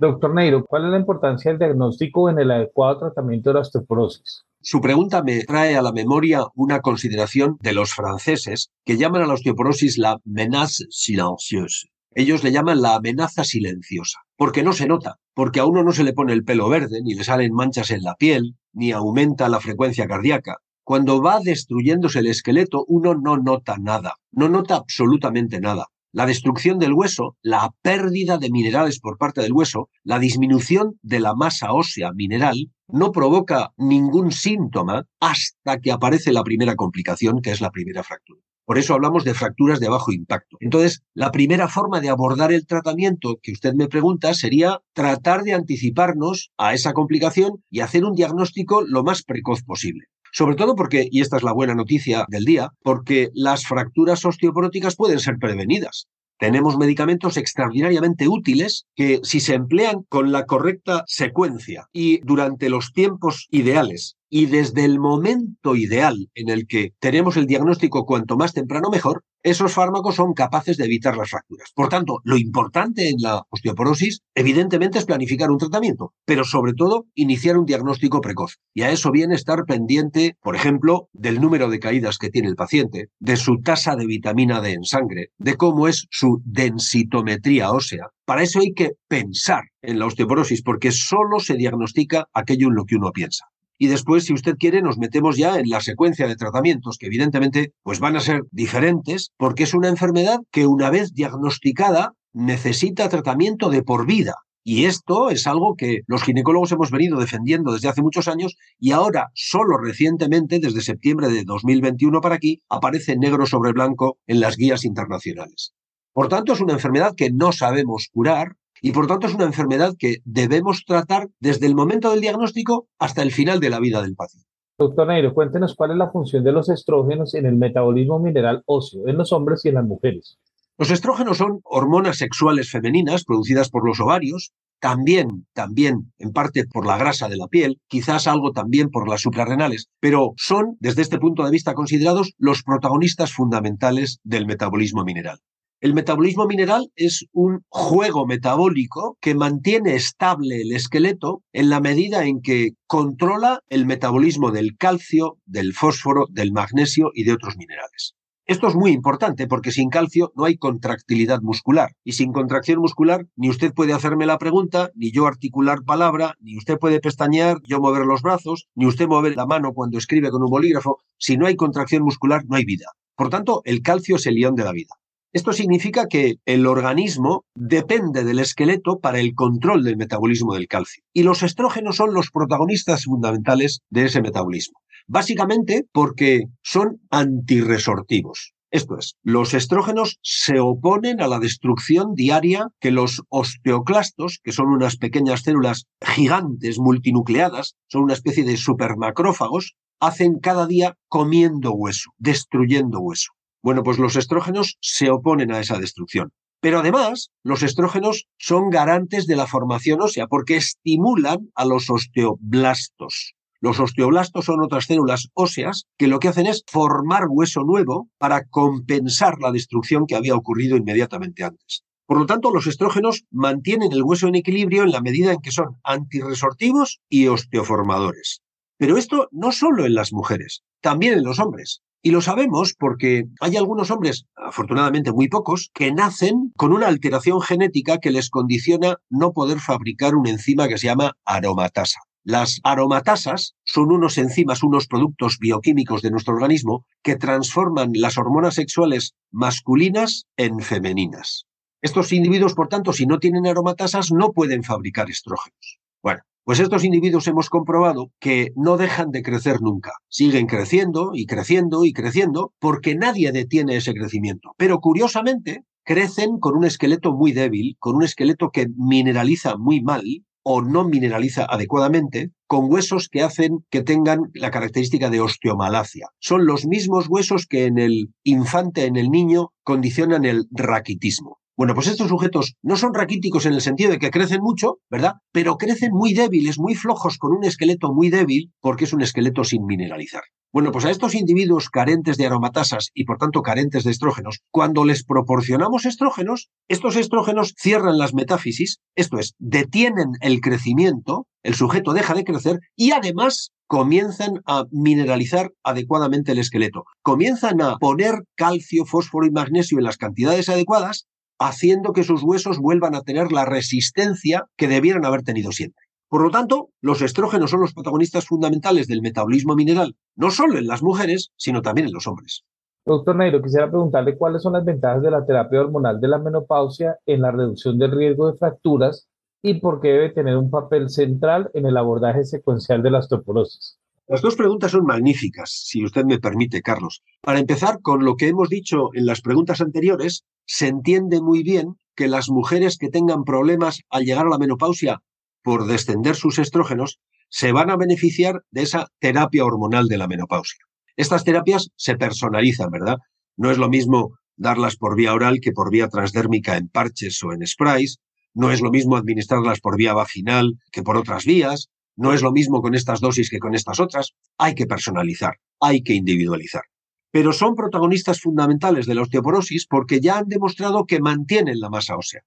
Doctor 0.00 0.34
Neiro, 0.34 0.64
¿cuál 0.64 0.86
es 0.86 0.92
la 0.92 0.98
importancia 0.98 1.50
del 1.50 1.58
diagnóstico 1.58 2.30
en 2.30 2.38
el 2.38 2.50
adecuado 2.50 3.00
tratamiento 3.00 3.50
de 3.50 3.54
la 3.54 3.60
osteoporosis? 3.60 4.46
Su 4.62 4.80
pregunta 4.80 5.22
me 5.22 5.44
trae 5.44 5.76
a 5.76 5.82
la 5.82 5.92
memoria 5.92 6.46
una 6.54 6.80
consideración 6.80 7.58
de 7.60 7.74
los 7.74 7.92
franceses 7.92 8.70
que 8.86 8.96
llaman 8.96 9.20
a 9.20 9.26
la 9.26 9.34
osteoporosis 9.34 9.98
la 9.98 10.16
menace 10.24 10.86
silencieuse. 10.88 11.88
Ellos 12.14 12.42
le 12.42 12.50
llaman 12.50 12.80
la 12.80 12.94
amenaza 12.94 13.44
silenciosa, 13.44 14.20
porque 14.38 14.62
no 14.62 14.72
se 14.72 14.88
nota, 14.88 15.16
porque 15.34 15.60
a 15.60 15.66
uno 15.66 15.82
no 15.82 15.92
se 15.92 16.02
le 16.02 16.14
pone 16.14 16.32
el 16.32 16.44
pelo 16.44 16.70
verde, 16.70 17.02
ni 17.02 17.12
le 17.12 17.22
salen 17.22 17.52
manchas 17.52 17.90
en 17.90 18.02
la 18.02 18.14
piel, 18.14 18.56
ni 18.72 18.92
aumenta 18.92 19.50
la 19.50 19.60
frecuencia 19.60 20.06
cardíaca. 20.06 20.56
Cuando 20.82 21.20
va 21.20 21.40
destruyéndose 21.40 22.20
el 22.20 22.28
esqueleto, 22.28 22.86
uno 22.88 23.14
no 23.14 23.36
nota 23.36 23.76
nada, 23.78 24.14
no 24.32 24.48
nota 24.48 24.76
absolutamente 24.76 25.60
nada. 25.60 25.88
La 26.12 26.26
destrucción 26.26 26.80
del 26.80 26.92
hueso, 26.92 27.36
la 27.40 27.70
pérdida 27.82 28.36
de 28.36 28.50
minerales 28.50 28.98
por 28.98 29.16
parte 29.16 29.42
del 29.42 29.52
hueso, 29.52 29.90
la 30.02 30.18
disminución 30.18 30.98
de 31.02 31.20
la 31.20 31.36
masa 31.36 31.72
ósea 31.72 32.10
mineral, 32.12 32.72
no 32.88 33.12
provoca 33.12 33.70
ningún 33.76 34.32
síntoma 34.32 35.06
hasta 35.20 35.78
que 35.78 35.92
aparece 35.92 36.32
la 36.32 36.42
primera 36.42 36.74
complicación, 36.74 37.40
que 37.40 37.52
es 37.52 37.60
la 37.60 37.70
primera 37.70 38.02
fractura. 38.02 38.40
Por 38.64 38.78
eso 38.78 38.94
hablamos 38.94 39.22
de 39.22 39.34
fracturas 39.34 39.78
de 39.78 39.88
bajo 39.88 40.12
impacto. 40.12 40.56
Entonces, 40.58 41.02
la 41.14 41.30
primera 41.30 41.68
forma 41.68 42.00
de 42.00 42.08
abordar 42.08 42.52
el 42.52 42.66
tratamiento 42.66 43.38
que 43.40 43.52
usted 43.52 43.74
me 43.74 43.86
pregunta 43.86 44.34
sería 44.34 44.80
tratar 44.92 45.42
de 45.42 45.54
anticiparnos 45.54 46.50
a 46.58 46.74
esa 46.74 46.92
complicación 46.92 47.62
y 47.70 47.80
hacer 47.80 48.04
un 48.04 48.14
diagnóstico 48.14 48.82
lo 48.82 49.04
más 49.04 49.22
precoz 49.22 49.62
posible. 49.62 50.06
Sobre 50.32 50.56
todo 50.56 50.74
porque, 50.74 51.08
y 51.10 51.20
esta 51.20 51.36
es 51.36 51.42
la 51.42 51.52
buena 51.52 51.74
noticia 51.74 52.24
del 52.28 52.44
día, 52.44 52.70
porque 52.82 53.30
las 53.34 53.66
fracturas 53.66 54.24
osteoporóticas 54.24 54.96
pueden 54.96 55.18
ser 55.18 55.36
prevenidas. 55.38 56.06
Tenemos 56.40 56.78
medicamentos 56.78 57.36
extraordinariamente 57.36 58.26
útiles 58.26 58.86
que 58.96 59.20
si 59.22 59.40
se 59.40 59.54
emplean 59.54 60.04
con 60.08 60.32
la 60.32 60.46
correcta 60.46 61.04
secuencia 61.06 61.86
y 61.92 62.20
durante 62.20 62.70
los 62.70 62.94
tiempos 62.94 63.46
ideales 63.50 64.16
y 64.30 64.46
desde 64.46 64.86
el 64.86 64.98
momento 64.98 65.76
ideal 65.76 66.30
en 66.34 66.48
el 66.48 66.66
que 66.66 66.94
tenemos 66.98 67.36
el 67.36 67.46
diagnóstico 67.46 68.06
cuanto 68.06 68.38
más 68.38 68.54
temprano 68.54 68.88
mejor, 68.88 69.22
esos 69.42 69.72
fármacos 69.72 70.16
son 70.16 70.34
capaces 70.34 70.76
de 70.76 70.84
evitar 70.84 71.16
las 71.16 71.30
fracturas. 71.30 71.70
Por 71.74 71.88
tanto, 71.88 72.20
lo 72.24 72.36
importante 72.36 73.08
en 73.08 73.16
la 73.20 73.42
osteoporosis, 73.50 74.20
evidentemente, 74.34 74.98
es 74.98 75.06
planificar 75.06 75.50
un 75.50 75.58
tratamiento, 75.58 76.12
pero 76.24 76.44
sobre 76.44 76.74
todo 76.74 77.06
iniciar 77.14 77.56
un 77.56 77.64
diagnóstico 77.64 78.20
precoz. 78.20 78.58
Y 78.74 78.82
a 78.82 78.90
eso 78.90 79.10
viene 79.10 79.34
estar 79.34 79.64
pendiente, 79.64 80.36
por 80.42 80.56
ejemplo, 80.56 81.08
del 81.12 81.40
número 81.40 81.68
de 81.70 81.78
caídas 81.78 82.18
que 82.18 82.30
tiene 82.30 82.48
el 82.48 82.56
paciente, 82.56 83.08
de 83.18 83.36
su 83.36 83.60
tasa 83.60 83.96
de 83.96 84.06
vitamina 84.06 84.60
D 84.60 84.72
en 84.72 84.84
sangre, 84.84 85.30
de 85.38 85.56
cómo 85.56 85.88
es 85.88 86.06
su 86.10 86.42
densitometría 86.44 87.72
ósea. 87.72 88.08
Para 88.24 88.42
eso 88.42 88.60
hay 88.60 88.72
que 88.72 88.92
pensar 89.08 89.64
en 89.82 89.98
la 89.98 90.06
osteoporosis, 90.06 90.62
porque 90.62 90.92
solo 90.92 91.40
se 91.40 91.54
diagnostica 91.54 92.28
aquello 92.32 92.68
en 92.68 92.74
lo 92.74 92.84
que 92.84 92.96
uno 92.96 93.10
piensa 93.12 93.46
y 93.82 93.86
después, 93.86 94.26
si 94.26 94.34
usted 94.34 94.56
quiere, 94.58 94.82
nos 94.82 94.98
metemos 94.98 95.38
ya 95.38 95.58
en 95.58 95.70
la 95.70 95.80
secuencia 95.80 96.28
de 96.28 96.36
tratamientos, 96.36 96.98
que 96.98 97.06
evidentemente 97.06 97.72
pues 97.82 97.98
van 97.98 98.14
a 98.14 98.20
ser 98.20 98.42
diferentes, 98.50 99.30
porque 99.38 99.62
es 99.62 99.72
una 99.72 99.88
enfermedad 99.88 100.40
que 100.50 100.66
una 100.66 100.90
vez 100.90 101.14
diagnosticada 101.14 102.12
necesita 102.34 103.08
tratamiento 103.08 103.70
de 103.70 103.82
por 103.82 104.04
vida. 104.04 104.34
Y 104.62 104.84
esto 104.84 105.30
es 105.30 105.46
algo 105.46 105.76
que 105.78 106.00
los 106.06 106.22
ginecólogos 106.22 106.72
hemos 106.72 106.90
venido 106.90 107.18
defendiendo 107.18 107.72
desde 107.72 107.88
hace 107.88 108.02
muchos 108.02 108.28
años 108.28 108.54
y 108.78 108.92
ahora, 108.92 109.28
solo 109.32 109.78
recientemente, 109.78 110.58
desde 110.58 110.82
septiembre 110.82 111.28
de 111.28 111.44
2021 111.44 112.20
para 112.20 112.34
aquí, 112.34 112.60
aparece 112.68 113.16
negro 113.16 113.46
sobre 113.46 113.72
blanco 113.72 114.18
en 114.26 114.40
las 114.40 114.58
guías 114.58 114.84
internacionales. 114.84 115.72
Por 116.12 116.28
tanto, 116.28 116.52
es 116.52 116.60
una 116.60 116.74
enfermedad 116.74 117.14
que 117.16 117.30
no 117.30 117.50
sabemos 117.52 118.08
curar, 118.12 118.56
y 118.82 118.92
por 118.92 119.06
tanto 119.06 119.26
es 119.26 119.34
una 119.34 119.44
enfermedad 119.44 119.94
que 119.98 120.16
debemos 120.24 120.84
tratar 120.86 121.28
desde 121.40 121.66
el 121.66 121.74
momento 121.74 122.10
del 122.10 122.20
diagnóstico 122.20 122.88
hasta 122.98 123.22
el 123.22 123.32
final 123.32 123.60
de 123.60 123.70
la 123.70 123.80
vida 123.80 124.02
del 124.02 124.14
paciente. 124.14 124.48
Doctor 124.78 125.08
Neiro, 125.08 125.34
cuéntenos 125.34 125.74
cuál 125.74 125.90
es 125.90 125.98
la 125.98 126.10
función 126.10 126.42
de 126.42 126.52
los 126.52 126.70
estrógenos 126.70 127.34
en 127.34 127.44
el 127.44 127.56
metabolismo 127.56 128.18
mineral 128.18 128.62
óseo 128.64 129.08
en 129.08 129.18
los 129.18 129.32
hombres 129.32 129.64
y 129.64 129.68
en 129.68 129.74
las 129.74 129.84
mujeres. 129.84 130.38
Los 130.78 130.90
estrógenos 130.90 131.36
son 131.36 131.60
hormonas 131.64 132.16
sexuales 132.16 132.70
femeninas 132.70 133.24
producidas 133.24 133.68
por 133.68 133.86
los 133.86 134.00
ovarios, 134.00 134.52
también, 134.80 135.46
también 135.52 136.10
en 136.18 136.32
parte 136.32 136.64
por 136.66 136.86
la 136.86 136.96
grasa 136.96 137.28
de 137.28 137.36
la 137.36 137.48
piel, 137.48 137.78
quizás 137.86 138.26
algo 138.26 138.52
también 138.52 138.88
por 138.88 139.06
las 139.06 139.20
suprarrenales, 139.20 139.90
pero 140.00 140.32
son, 140.38 140.78
desde 140.80 141.02
este 141.02 141.18
punto 141.18 141.44
de 141.44 141.50
vista, 141.50 141.74
considerados 141.74 142.32
los 142.38 142.62
protagonistas 142.62 143.34
fundamentales 143.34 144.20
del 144.24 144.46
metabolismo 144.46 145.04
mineral. 145.04 145.40
El 145.82 145.94
metabolismo 145.94 146.46
mineral 146.46 146.92
es 146.94 147.24
un 147.32 147.64
juego 147.70 148.26
metabólico 148.26 149.16
que 149.18 149.34
mantiene 149.34 149.94
estable 149.94 150.60
el 150.60 150.72
esqueleto 150.72 151.42
en 151.54 151.70
la 151.70 151.80
medida 151.80 152.26
en 152.26 152.42
que 152.42 152.72
controla 152.86 153.62
el 153.70 153.86
metabolismo 153.86 154.50
del 154.50 154.76
calcio, 154.76 155.38
del 155.46 155.72
fósforo, 155.72 156.26
del 156.28 156.52
magnesio 156.52 157.12
y 157.14 157.24
de 157.24 157.32
otros 157.32 157.56
minerales. 157.56 158.14
Esto 158.44 158.68
es 158.68 158.74
muy 158.74 158.90
importante 158.90 159.46
porque 159.46 159.72
sin 159.72 159.88
calcio 159.88 160.34
no 160.36 160.44
hay 160.44 160.58
contractilidad 160.58 161.40
muscular. 161.40 161.92
Y 162.04 162.12
sin 162.12 162.32
contracción 162.32 162.78
muscular, 162.78 163.24
ni 163.34 163.48
usted 163.48 163.72
puede 163.72 163.94
hacerme 163.94 164.26
la 164.26 164.36
pregunta, 164.36 164.90
ni 164.94 165.12
yo 165.12 165.26
articular 165.26 165.78
palabra, 165.86 166.34
ni 166.40 166.58
usted 166.58 166.76
puede 166.78 167.00
pestañear, 167.00 167.56
yo 167.64 167.80
mover 167.80 168.04
los 168.04 168.20
brazos, 168.20 168.68
ni 168.74 168.84
usted 168.84 169.06
mover 169.06 169.34
la 169.34 169.46
mano 169.46 169.72
cuando 169.72 169.96
escribe 169.96 170.30
con 170.30 170.42
un 170.42 170.50
bolígrafo. 170.50 170.98
Si 171.16 171.38
no 171.38 171.46
hay 171.46 171.56
contracción 171.56 172.02
muscular, 172.02 172.42
no 172.46 172.56
hay 172.56 172.66
vida. 172.66 172.88
Por 173.16 173.30
tanto, 173.30 173.62
el 173.64 173.80
calcio 173.80 174.16
es 174.16 174.26
el 174.26 174.34
león 174.34 174.56
de 174.56 174.64
la 174.64 174.72
vida. 174.72 174.99
Esto 175.32 175.52
significa 175.52 176.06
que 176.06 176.38
el 176.44 176.66
organismo 176.66 177.44
depende 177.54 178.24
del 178.24 178.40
esqueleto 178.40 178.98
para 178.98 179.20
el 179.20 179.34
control 179.34 179.84
del 179.84 179.96
metabolismo 179.96 180.54
del 180.54 180.66
calcio. 180.66 181.04
Y 181.12 181.22
los 181.22 181.44
estrógenos 181.44 181.96
son 181.96 182.14
los 182.14 182.32
protagonistas 182.32 183.04
fundamentales 183.04 183.80
de 183.90 184.06
ese 184.06 184.22
metabolismo. 184.22 184.80
Básicamente 185.06 185.84
porque 185.92 186.46
son 186.62 187.00
antirresortivos. 187.10 188.54
Esto 188.72 188.98
es, 188.98 189.14
los 189.22 189.54
estrógenos 189.54 190.18
se 190.22 190.58
oponen 190.58 191.20
a 191.20 191.28
la 191.28 191.38
destrucción 191.38 192.14
diaria 192.14 192.68
que 192.80 192.90
los 192.90 193.22
osteoclastos, 193.28 194.40
que 194.42 194.52
son 194.52 194.68
unas 194.68 194.96
pequeñas 194.96 195.42
células 195.42 195.86
gigantes 196.00 196.78
multinucleadas, 196.80 197.76
son 197.86 198.02
una 198.02 198.14
especie 198.14 198.42
de 198.42 198.56
supermacrófagos, 198.56 199.74
hacen 200.00 200.40
cada 200.40 200.66
día 200.66 200.96
comiendo 201.08 201.72
hueso, 201.72 202.10
destruyendo 202.18 202.98
hueso. 203.00 203.32
Bueno, 203.62 203.82
pues 203.82 203.98
los 203.98 204.16
estrógenos 204.16 204.78
se 204.80 205.10
oponen 205.10 205.52
a 205.52 205.60
esa 205.60 205.78
destrucción. 205.78 206.32
Pero 206.60 206.80
además, 206.80 207.30
los 207.42 207.62
estrógenos 207.62 208.26
son 208.38 208.70
garantes 208.70 209.26
de 209.26 209.36
la 209.36 209.46
formación 209.46 210.02
ósea 210.02 210.26
porque 210.26 210.56
estimulan 210.56 211.50
a 211.54 211.64
los 211.64 211.88
osteoblastos. 211.88 213.34
Los 213.62 213.78
osteoblastos 213.78 214.46
son 214.46 214.62
otras 214.62 214.86
células 214.86 215.28
óseas 215.34 215.84
que 215.98 216.06
lo 216.06 216.18
que 216.18 216.28
hacen 216.28 216.46
es 216.46 216.64
formar 216.66 217.24
hueso 217.28 217.62
nuevo 217.62 218.08
para 218.18 218.44
compensar 218.44 219.38
la 219.38 219.52
destrucción 219.52 220.06
que 220.06 220.16
había 220.16 220.34
ocurrido 220.34 220.76
inmediatamente 220.76 221.44
antes. 221.44 221.82
Por 222.06 222.18
lo 222.18 222.26
tanto, 222.26 222.50
los 222.50 222.66
estrógenos 222.66 223.24
mantienen 223.30 223.92
el 223.92 224.02
hueso 224.02 224.28
en 224.28 224.34
equilibrio 224.34 224.82
en 224.82 224.90
la 224.90 225.02
medida 225.02 225.32
en 225.32 225.40
que 225.40 225.52
son 225.52 225.76
antirresortivos 225.84 227.00
y 227.08 227.28
osteoformadores. 227.28 228.40
Pero 228.78 228.96
esto 228.96 229.28
no 229.30 229.52
solo 229.52 229.84
en 229.84 229.94
las 229.94 230.12
mujeres, 230.12 230.62
también 230.80 231.12
en 231.12 231.24
los 231.24 231.38
hombres. 231.38 231.82
Y 232.02 232.12
lo 232.12 232.22
sabemos 232.22 232.74
porque 232.78 233.24
hay 233.40 233.56
algunos 233.56 233.90
hombres, 233.90 234.24
afortunadamente 234.34 235.12
muy 235.12 235.28
pocos, 235.28 235.70
que 235.74 235.92
nacen 235.92 236.50
con 236.56 236.72
una 236.72 236.86
alteración 236.86 237.42
genética 237.42 237.98
que 237.98 238.10
les 238.10 238.30
condiciona 238.30 238.96
no 239.10 239.32
poder 239.32 239.60
fabricar 239.60 240.14
una 240.14 240.30
enzima 240.30 240.66
que 240.66 240.78
se 240.78 240.86
llama 240.86 241.12
aromatasa. 241.26 242.00
Las 242.22 242.60
aromatasas 242.64 243.54
son 243.64 243.92
unos 243.92 244.16
enzimas, 244.16 244.62
unos 244.62 244.86
productos 244.86 245.38
bioquímicos 245.38 246.00
de 246.00 246.10
nuestro 246.10 246.34
organismo 246.34 246.86
que 247.02 247.16
transforman 247.16 247.92
las 247.94 248.16
hormonas 248.18 248.54
sexuales 248.54 249.14
masculinas 249.30 250.26
en 250.36 250.60
femeninas. 250.60 251.46
Estos 251.82 252.12
individuos, 252.12 252.54
por 252.54 252.68
tanto, 252.68 252.92
si 252.92 253.06
no 253.06 253.18
tienen 253.18 253.46
aromatasas, 253.46 254.10
no 254.12 254.32
pueden 254.32 254.62
fabricar 254.62 255.10
estrógenos. 255.10 255.80
Bueno, 256.02 256.22
pues 256.44 256.60
estos 256.60 256.84
individuos 256.84 257.26
hemos 257.26 257.48
comprobado 257.48 258.10
que 258.18 258.52
no 258.56 258.76
dejan 258.76 259.10
de 259.10 259.22
crecer 259.22 259.60
nunca. 259.60 259.92
Siguen 260.08 260.46
creciendo 260.46 261.10
y 261.14 261.26
creciendo 261.26 261.84
y 261.84 261.92
creciendo 261.92 262.52
porque 262.58 262.94
nadie 262.94 263.32
detiene 263.32 263.76
ese 263.76 263.94
crecimiento. 263.94 264.52
Pero 264.56 264.80
curiosamente, 264.80 265.64
crecen 265.84 266.38
con 266.38 266.56
un 266.56 266.64
esqueleto 266.64 267.12
muy 267.12 267.32
débil, 267.32 267.76
con 267.78 267.96
un 267.96 268.04
esqueleto 268.04 268.50
que 268.50 268.66
mineraliza 268.76 269.56
muy 269.56 269.82
mal 269.82 270.04
o 270.42 270.62
no 270.62 270.84
mineraliza 270.84 271.44
adecuadamente, 271.44 272.30
con 272.46 272.72
huesos 272.72 273.08
que 273.08 273.22
hacen 273.22 273.64
que 273.70 273.82
tengan 273.82 274.30
la 274.34 274.50
característica 274.50 275.10
de 275.10 275.20
osteomalacia. 275.20 276.08
Son 276.18 276.46
los 276.46 276.66
mismos 276.66 277.08
huesos 277.08 277.46
que 277.46 277.66
en 277.66 277.78
el 277.78 278.08
infante, 278.24 278.86
en 278.86 278.96
el 278.96 279.10
niño, 279.10 279.52
condicionan 279.62 280.24
el 280.24 280.46
raquitismo. 280.50 281.39
Bueno, 281.60 281.74
pues 281.74 281.88
estos 281.88 282.08
sujetos 282.08 282.54
no 282.62 282.78
son 282.78 282.94
raquíticos 282.94 283.44
en 283.44 283.52
el 283.52 283.60
sentido 283.60 283.90
de 283.90 283.98
que 283.98 284.10
crecen 284.10 284.40
mucho, 284.40 284.78
¿verdad? 284.88 285.16
Pero 285.30 285.58
crecen 285.58 285.92
muy 285.92 286.14
débiles, 286.14 286.58
muy 286.58 286.74
flojos, 286.74 287.18
con 287.18 287.36
un 287.36 287.44
esqueleto 287.44 287.92
muy 287.92 288.08
débil, 288.08 288.50
porque 288.62 288.84
es 288.84 288.94
un 288.94 289.02
esqueleto 289.02 289.44
sin 289.44 289.66
mineralizar. 289.66 290.22
Bueno, 290.54 290.72
pues 290.72 290.86
a 290.86 290.90
estos 290.90 291.14
individuos 291.14 291.68
carentes 291.68 292.16
de 292.16 292.24
aromatasas 292.24 292.88
y 292.94 293.04
por 293.04 293.18
tanto 293.18 293.42
carentes 293.42 293.84
de 293.84 293.90
estrógenos, 293.90 294.40
cuando 294.50 294.86
les 294.86 295.04
proporcionamos 295.04 295.84
estrógenos, 295.84 296.48
estos 296.66 296.96
estrógenos 296.96 297.52
cierran 297.58 297.98
las 297.98 298.14
metáfisis, 298.14 298.78
esto 298.94 299.18
es, 299.18 299.34
detienen 299.38 300.12
el 300.22 300.40
crecimiento, 300.40 301.26
el 301.42 301.54
sujeto 301.54 301.92
deja 301.92 302.14
de 302.14 302.24
crecer 302.24 302.60
y 302.74 302.92
además 302.92 303.50
comienzan 303.66 304.40
a 304.46 304.64
mineralizar 304.70 305.52
adecuadamente 305.62 306.32
el 306.32 306.38
esqueleto, 306.38 306.84
comienzan 307.02 307.60
a 307.60 307.76
poner 307.76 308.14
calcio, 308.34 308.86
fósforo 308.86 309.26
y 309.26 309.30
magnesio 309.30 309.76
en 309.76 309.84
las 309.84 309.98
cantidades 309.98 310.48
adecuadas 310.48 311.06
haciendo 311.40 311.92
que 311.94 312.04
sus 312.04 312.22
huesos 312.22 312.58
vuelvan 312.58 312.94
a 312.94 313.00
tener 313.00 313.32
la 313.32 313.46
resistencia 313.46 314.44
que 314.56 314.68
debieran 314.68 315.06
haber 315.06 315.22
tenido 315.22 315.52
siempre. 315.52 315.86
Por 316.08 316.22
lo 316.22 316.30
tanto, 316.30 316.68
los 316.82 317.00
estrógenos 317.00 317.50
son 317.50 317.60
los 317.60 317.72
protagonistas 317.72 318.26
fundamentales 318.26 318.86
del 318.86 319.00
metabolismo 319.00 319.54
mineral, 319.54 319.96
no 320.16 320.30
solo 320.30 320.58
en 320.58 320.66
las 320.66 320.82
mujeres, 320.82 321.30
sino 321.36 321.62
también 321.62 321.86
en 321.86 321.94
los 321.94 322.06
hombres. 322.06 322.44
Doctor 322.84 323.16
Nairo, 323.16 323.40
quisiera 323.42 323.70
preguntarle 323.70 324.18
cuáles 324.18 324.42
son 324.42 324.52
las 324.52 324.64
ventajas 324.64 325.02
de 325.02 325.10
la 325.10 325.24
terapia 325.24 325.60
hormonal 325.60 326.00
de 326.00 326.08
la 326.08 326.18
menopausia 326.18 326.98
en 327.06 327.22
la 327.22 327.30
reducción 327.30 327.78
del 327.78 327.92
riesgo 327.92 328.30
de 328.30 328.36
fracturas 328.36 329.08
y 329.42 329.60
por 329.60 329.80
qué 329.80 329.88
debe 329.88 330.10
tener 330.10 330.36
un 330.36 330.50
papel 330.50 330.90
central 330.90 331.50
en 331.54 331.64
el 331.64 331.76
abordaje 331.76 332.24
secuencial 332.24 332.82
de 332.82 332.90
la 332.90 332.98
osteoporosis. 332.98 333.78
Las 334.08 334.22
dos 334.22 334.34
preguntas 334.34 334.72
son 334.72 334.84
magníficas, 334.84 335.50
si 335.52 335.84
usted 335.84 336.04
me 336.04 336.18
permite, 336.18 336.62
Carlos. 336.62 337.00
Para 337.22 337.38
empezar, 337.38 337.80
con 337.80 338.04
lo 338.04 338.16
que 338.16 338.26
hemos 338.26 338.48
dicho 338.48 338.90
en 338.92 339.06
las 339.06 339.20
preguntas 339.20 339.60
anteriores, 339.60 340.24
se 340.46 340.68
entiende 340.68 341.20
muy 341.20 341.42
bien 341.42 341.76
que 341.94 342.08
las 342.08 342.30
mujeres 342.30 342.78
que 342.78 342.88
tengan 342.88 343.24
problemas 343.24 343.82
al 343.90 344.04
llegar 344.04 344.26
a 344.26 344.30
la 344.30 344.38
menopausia 344.38 345.00
por 345.42 345.66
descender 345.66 346.16
sus 346.16 346.38
estrógenos 346.38 346.98
se 347.28 347.52
van 347.52 347.70
a 347.70 347.76
beneficiar 347.76 348.42
de 348.50 348.62
esa 348.62 348.88
terapia 348.98 349.44
hormonal 349.44 349.86
de 349.86 349.98
la 349.98 350.08
menopausia. 350.08 350.64
Estas 350.96 351.24
terapias 351.24 351.70
se 351.76 351.96
personalizan, 351.96 352.70
¿verdad? 352.70 352.98
No 353.36 353.50
es 353.50 353.58
lo 353.58 353.68
mismo 353.68 354.18
darlas 354.36 354.76
por 354.76 354.96
vía 354.96 355.14
oral 355.14 355.40
que 355.40 355.52
por 355.52 355.70
vía 355.70 355.88
transdérmica 355.88 356.56
en 356.56 356.68
parches 356.68 357.22
o 357.22 357.32
en 357.32 357.46
sprays, 357.46 357.98
no 358.34 358.50
es 358.50 358.60
lo 358.60 358.70
mismo 358.70 358.96
administrarlas 358.96 359.60
por 359.60 359.76
vía 359.76 359.92
vaginal 359.92 360.54
que 360.72 360.82
por 360.82 360.96
otras 360.96 361.24
vías, 361.24 361.68
no 361.96 362.12
es 362.12 362.22
lo 362.22 362.32
mismo 362.32 362.62
con 362.62 362.74
estas 362.74 363.00
dosis 363.00 363.30
que 363.30 363.38
con 363.38 363.54
estas 363.54 363.80
otras, 363.80 364.12
hay 364.38 364.54
que 364.54 364.66
personalizar, 364.66 365.34
hay 365.60 365.82
que 365.82 365.94
individualizar 365.94 366.62
pero 367.10 367.32
son 367.32 367.54
protagonistas 367.54 368.20
fundamentales 368.20 368.86
de 368.86 368.94
la 368.94 369.02
osteoporosis 369.02 369.66
porque 369.66 370.00
ya 370.00 370.18
han 370.18 370.28
demostrado 370.28 370.86
que 370.86 371.00
mantienen 371.00 371.60
la 371.60 371.70
masa 371.70 371.96
ósea. 371.96 372.22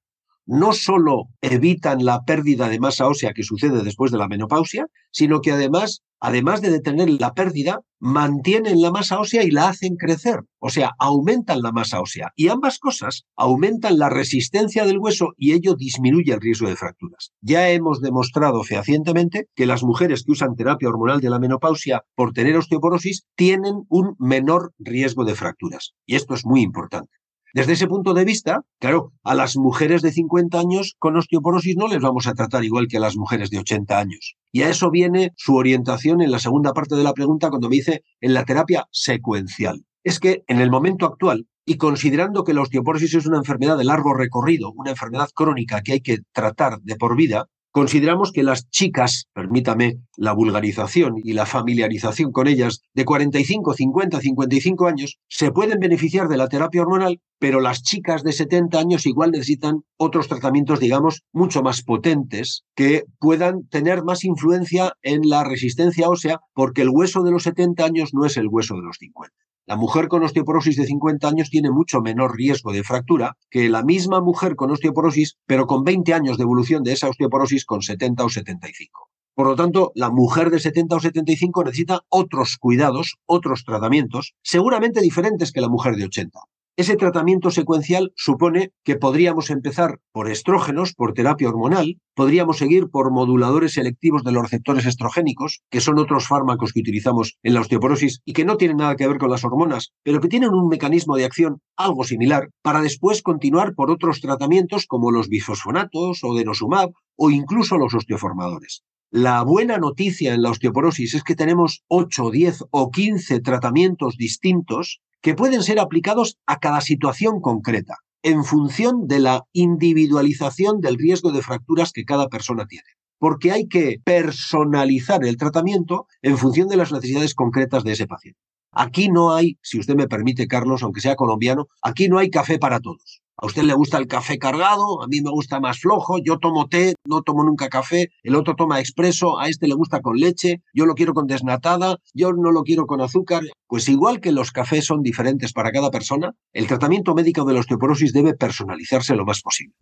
No 0.46 0.74
solo 0.74 1.30
evitan 1.42 2.04
la 2.04 2.24
pérdida 2.24 2.70
de 2.70 2.80
masa 2.80 3.08
ósea 3.08 3.34
que 3.34 3.44
sucede 3.44 3.84
después 3.84 4.12
de 4.12 4.18
la 4.18 4.28
menopausia, 4.28 4.88
sino 5.12 5.42
que 5.42 5.52
además 5.52 6.04
además 6.24 6.62
de 6.62 6.72
detener 6.72 7.10
la 7.10 7.34
pérdida, 7.34 7.82
mantienen 8.00 8.82
la 8.82 8.92
masa 8.92 9.20
ósea 9.20 9.44
y 9.44 9.52
la 9.52 9.68
hacen 9.68 9.98
crecer. 9.98 10.40
O 10.60 10.70
sea, 10.70 10.92
aumentan 10.98 11.62
la 11.62 11.74
masa 11.74 12.00
ósea. 12.00 12.32
Y 12.38 12.48
ambas 12.48 12.80
cosas 12.80 13.26
aumentan 13.36 14.00
la 14.00 14.10
resistencia 14.10 14.86
del 14.86 15.00
hueso 15.00 15.34
y 15.36 15.52
ello 15.52 15.76
disminuye 15.76 16.32
el 16.32 16.40
riesgo 16.40 16.70
de 16.70 16.78
fracturas. 16.78 17.34
Ya 17.42 17.70
hemos 17.70 18.00
demostrado 18.00 18.64
fehacientemente 18.64 19.48
que 19.54 19.66
las 19.66 19.84
mujeres 19.84 20.24
que 20.24 20.32
usan 20.32 20.56
terapia 20.56 20.88
hormonal 20.88 21.20
de 21.20 21.30
la 21.30 21.40
menopausia 21.40 22.04
por 22.16 22.32
tener 22.32 22.56
osteoporosis 22.56 23.26
tienen 23.36 23.84
un 23.90 24.16
menor 24.18 24.72
riesgo 24.80 25.26
de 25.26 25.36
fracturas. 25.36 25.94
Y 26.06 26.16
esto 26.16 26.36
es 26.36 26.46
muy 26.46 26.62
importante. 26.62 27.23
Desde 27.54 27.74
ese 27.74 27.86
punto 27.86 28.16
de 28.16 28.26
vista, 28.26 28.62
claro, 28.80 29.14
a 29.24 29.36
las 29.36 29.58
mujeres 29.58 30.02
de 30.02 30.12
50 30.12 30.60
años 30.60 30.96
con 30.98 31.16
osteoporosis 31.16 31.76
no 31.78 31.88
les 31.88 32.02
vamos 32.02 32.26
a 32.26 32.34
tratar 32.34 32.64
igual 32.64 32.88
que 32.88 32.98
a 32.98 33.00
las 33.00 33.16
mujeres 33.16 33.52
de 33.52 33.60
80 33.60 33.96
años. 33.96 34.36
Y 34.52 34.64
a 34.64 34.70
eso 34.70 34.90
viene 34.90 35.34
su 35.38 35.56
orientación 35.56 36.22
en 36.22 36.32
la 36.32 36.40
segunda 36.40 36.74
parte 36.74 36.96
de 36.96 37.04
la 37.04 37.14
pregunta 37.14 37.52
cuando 37.52 37.70
me 37.70 37.76
dice 37.76 38.02
en 38.22 38.34
la 38.34 38.44
terapia 38.44 38.88
secuencial. 38.92 39.86
Es 40.04 40.20
que 40.20 40.44
en 40.48 40.62
el 40.62 40.72
momento 40.72 41.06
actual, 41.06 41.46
y 41.64 41.78
considerando 41.78 42.44
que 42.44 42.56
la 42.56 42.62
osteoporosis 42.62 43.14
es 43.14 43.28
una 43.28 43.38
enfermedad 43.38 43.78
de 43.78 43.84
largo 43.84 44.16
recorrido, 44.16 44.72
una 44.76 44.90
enfermedad 44.90 45.30
crónica 45.36 45.82
que 45.82 45.94
hay 45.94 46.02
que 46.02 46.18
tratar 46.34 46.80
de 46.82 46.96
por 46.96 47.16
vida, 47.16 47.46
Consideramos 47.74 48.32
que 48.32 48.44
las 48.44 48.70
chicas, 48.70 49.30
permítame 49.34 49.98
la 50.16 50.34
vulgarización 50.34 51.16
y 51.24 51.34
la 51.34 51.48
familiarización 51.48 52.32
con 52.32 52.48
ellas, 52.48 52.84
de 52.94 53.04
45, 53.04 53.74
50, 53.74 54.20
55 54.20 54.86
años, 54.86 55.18
se 55.28 55.52
pueden 55.52 55.80
beneficiar 55.80 56.28
de 56.28 56.38
la 56.38 56.48
terapia 56.50 56.84
hormonal, 56.84 57.20
pero 57.44 57.60
las 57.60 57.84
chicas 57.84 58.24
de 58.24 58.32
70 58.32 58.80
años 58.80 59.06
igual 59.06 59.32
necesitan 59.32 59.84
otros 59.98 60.30
tratamientos, 60.30 60.80
digamos, 60.80 61.24
mucho 61.34 61.62
más 61.62 61.82
potentes, 61.82 62.64
que 62.74 63.04
puedan 63.20 63.68
tener 63.68 64.06
más 64.06 64.24
influencia 64.24 64.94
en 65.02 65.28
la 65.28 65.44
resistencia 65.44 66.08
ósea, 66.08 66.40
porque 66.54 66.84
el 66.84 66.90
hueso 66.90 67.22
de 67.22 67.32
los 67.32 67.44
70 67.44 67.84
años 67.84 68.14
no 68.14 68.26
es 68.26 68.38
el 68.38 68.48
hueso 68.48 68.76
de 68.76 68.84
los 68.84 68.96
50. 68.98 69.36
La 69.66 69.76
mujer 69.76 70.08
con 70.08 70.24
osteoporosis 70.24 70.78
de 70.78 70.86
50 70.86 71.28
años 71.28 71.50
tiene 71.50 71.70
mucho 71.70 72.00
menor 72.00 72.38
riesgo 72.38 72.72
de 72.72 72.82
fractura 72.82 73.36
que 73.50 73.68
la 73.68 73.84
misma 73.84 74.22
mujer 74.22 74.56
con 74.56 74.72
osteoporosis, 74.72 75.36
pero 75.46 75.68
con 75.68 75.84
20 75.84 76.14
años 76.14 76.38
de 76.38 76.44
evolución 76.44 76.82
de 76.84 76.94
esa 76.94 77.10
osteoporosis 77.10 77.66
con 77.66 77.82
70 77.82 78.24
o 78.24 78.30
75. 78.30 79.10
Por 79.36 79.48
lo 79.48 79.58
tanto, 79.58 79.92
la 79.96 80.10
mujer 80.10 80.50
de 80.50 80.62
70 80.62 80.96
o 80.96 81.00
75 81.02 81.66
necesita 81.66 82.06
otros 82.08 82.56
cuidados, 82.58 83.18
otros 83.26 83.66
tratamientos, 83.66 84.34
seguramente 84.44 85.02
diferentes 85.02 85.52
que 85.52 85.60
la 85.60 85.68
mujer 85.68 85.98
de 85.98 86.06
80. 86.06 86.40
Ese 86.76 86.96
tratamiento 86.96 87.52
secuencial 87.52 88.14
supone 88.16 88.72
que 88.84 88.96
podríamos 88.96 89.52
empezar 89.52 90.00
por 90.12 90.28
estrógenos, 90.28 90.96
por 90.96 91.14
terapia 91.14 91.48
hormonal, 91.48 92.02
podríamos 92.16 92.58
seguir 92.58 92.90
por 92.90 93.12
moduladores 93.12 93.74
selectivos 93.74 94.24
de 94.24 94.32
los 94.32 94.42
receptores 94.42 94.88
estrogénicos, 94.88 95.62
que 95.70 95.82
son 95.82 96.00
otros 96.00 96.28
fármacos 96.28 96.74
que 96.74 96.80
utilizamos 96.80 97.38
en 97.44 97.54
la 97.54 97.62
osteoporosis 97.62 98.22
y 98.26 98.34
que 98.34 98.44
no 98.44 98.58
tienen 98.58 98.78
nada 98.78 98.96
que 98.96 99.08
ver 99.08 99.20
con 99.20 99.30
las 99.30 99.44
hormonas, 99.44 99.92
pero 100.02 100.20
que 100.20 100.30
tienen 100.30 100.50
un 100.50 100.68
mecanismo 100.68 101.16
de 101.16 101.26
acción 101.26 101.62
algo 101.78 102.06
similar, 102.06 102.50
para 102.64 102.82
después 102.82 103.22
continuar 103.22 103.76
por 103.76 103.92
otros 103.92 104.20
tratamientos 104.20 104.88
como 104.88 105.12
los 105.12 105.30
bifosfonatos 105.30 106.24
o 106.24 106.34
denosumab 106.34 106.90
o 107.16 107.30
incluso 107.30 107.78
los 107.78 107.94
osteoformadores. 107.94 108.82
La 109.12 109.44
buena 109.44 109.78
noticia 109.78 110.34
en 110.34 110.42
la 110.42 110.50
osteoporosis 110.50 111.14
es 111.14 111.24
que 111.24 111.36
tenemos 111.36 111.84
8, 111.88 112.32
10 112.32 112.64
o 112.72 112.90
15 112.90 113.42
tratamientos 113.42 114.18
distintos 114.18 115.02
que 115.24 115.36
pueden 115.36 115.64
ser 115.64 115.80
aplicados 115.80 116.38
a 116.46 116.60
cada 116.60 116.82
situación 116.82 117.40
concreta, 117.40 117.96
en 118.24 118.44
función 118.44 119.08
de 119.08 119.20
la 119.20 119.44
individualización 119.54 120.82
del 120.82 120.98
riesgo 120.98 121.32
de 121.32 121.42
fracturas 121.42 121.94
que 121.94 122.04
cada 122.04 122.28
persona 122.28 122.68
tiene. 122.68 122.90
Porque 123.20 123.52
hay 123.52 123.68
que 123.70 124.00
personalizar 124.04 125.26
el 125.26 125.38
tratamiento 125.38 126.08
en 126.22 126.38
función 126.38 126.68
de 126.68 126.76
las 126.76 126.92
necesidades 126.92 127.36
concretas 127.36 127.86
de 127.86 127.94
ese 127.94 128.06
paciente. 128.06 128.40
Aquí 128.74 129.08
no 129.08 129.34
hay, 129.34 129.58
si 129.62 129.80
usted 129.80 129.96
me 129.96 130.10
permite, 130.10 130.46
Carlos, 130.46 130.84
aunque 130.84 131.00
sea 131.00 131.16
colombiano, 131.16 131.68
aquí 131.82 132.10
no 132.10 132.18
hay 132.20 132.30
café 132.30 132.60
para 132.60 132.82
todos. 132.82 133.23
A 133.42 133.48
usted 133.48 133.64
le 133.64 133.74
gusta 133.74 133.98
el 133.98 134.08
café 134.08 134.38
cargado, 134.38 135.02
a 135.02 135.08
mí 135.08 135.22
me 135.22 135.32
gusta 135.32 135.60
más 135.60 135.80
flojo, 135.80 136.18
yo 136.24 136.38
tomo 136.38 136.68
té, 136.68 136.94
no 137.06 137.24
tomo 137.24 137.44
nunca 137.44 137.68
café, 137.68 138.10
el 138.22 138.36
otro 138.36 138.56
toma 138.56 138.80
expreso, 138.80 139.40
a 139.40 139.48
este 139.48 139.68
le 139.68 139.74
gusta 139.74 140.02
con 140.02 140.18
leche, 140.18 140.62
yo 140.74 140.86
lo 140.86 140.94
quiero 140.94 141.14
con 141.14 141.26
desnatada, 141.26 141.98
yo 142.14 142.32
no 142.34 142.52
lo 142.52 142.62
quiero 142.62 142.86
con 142.86 143.02
azúcar. 143.02 143.42
Pues 143.68 143.90
igual 143.90 144.22
que 144.22 144.32
los 144.32 144.52
cafés 144.52 144.86
son 144.86 145.02
diferentes 145.02 145.52
para 145.52 145.72
cada 145.72 145.90
persona, 145.90 146.34
el 146.54 146.68
tratamiento 146.68 147.16
médico 147.16 147.44
de 147.44 147.54
la 147.54 147.62
osteoporosis 147.62 148.14
debe 148.14 148.36
personalizarse 148.36 149.16
lo 149.16 149.26
más 149.26 149.42
posible. 149.42 149.74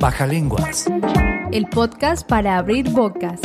Baja 0.00 0.26
lenguas. 0.26 0.86
El 1.52 1.66
podcast 1.68 2.26
para 2.26 2.58
abrir 2.58 2.90
bocas. 2.90 3.40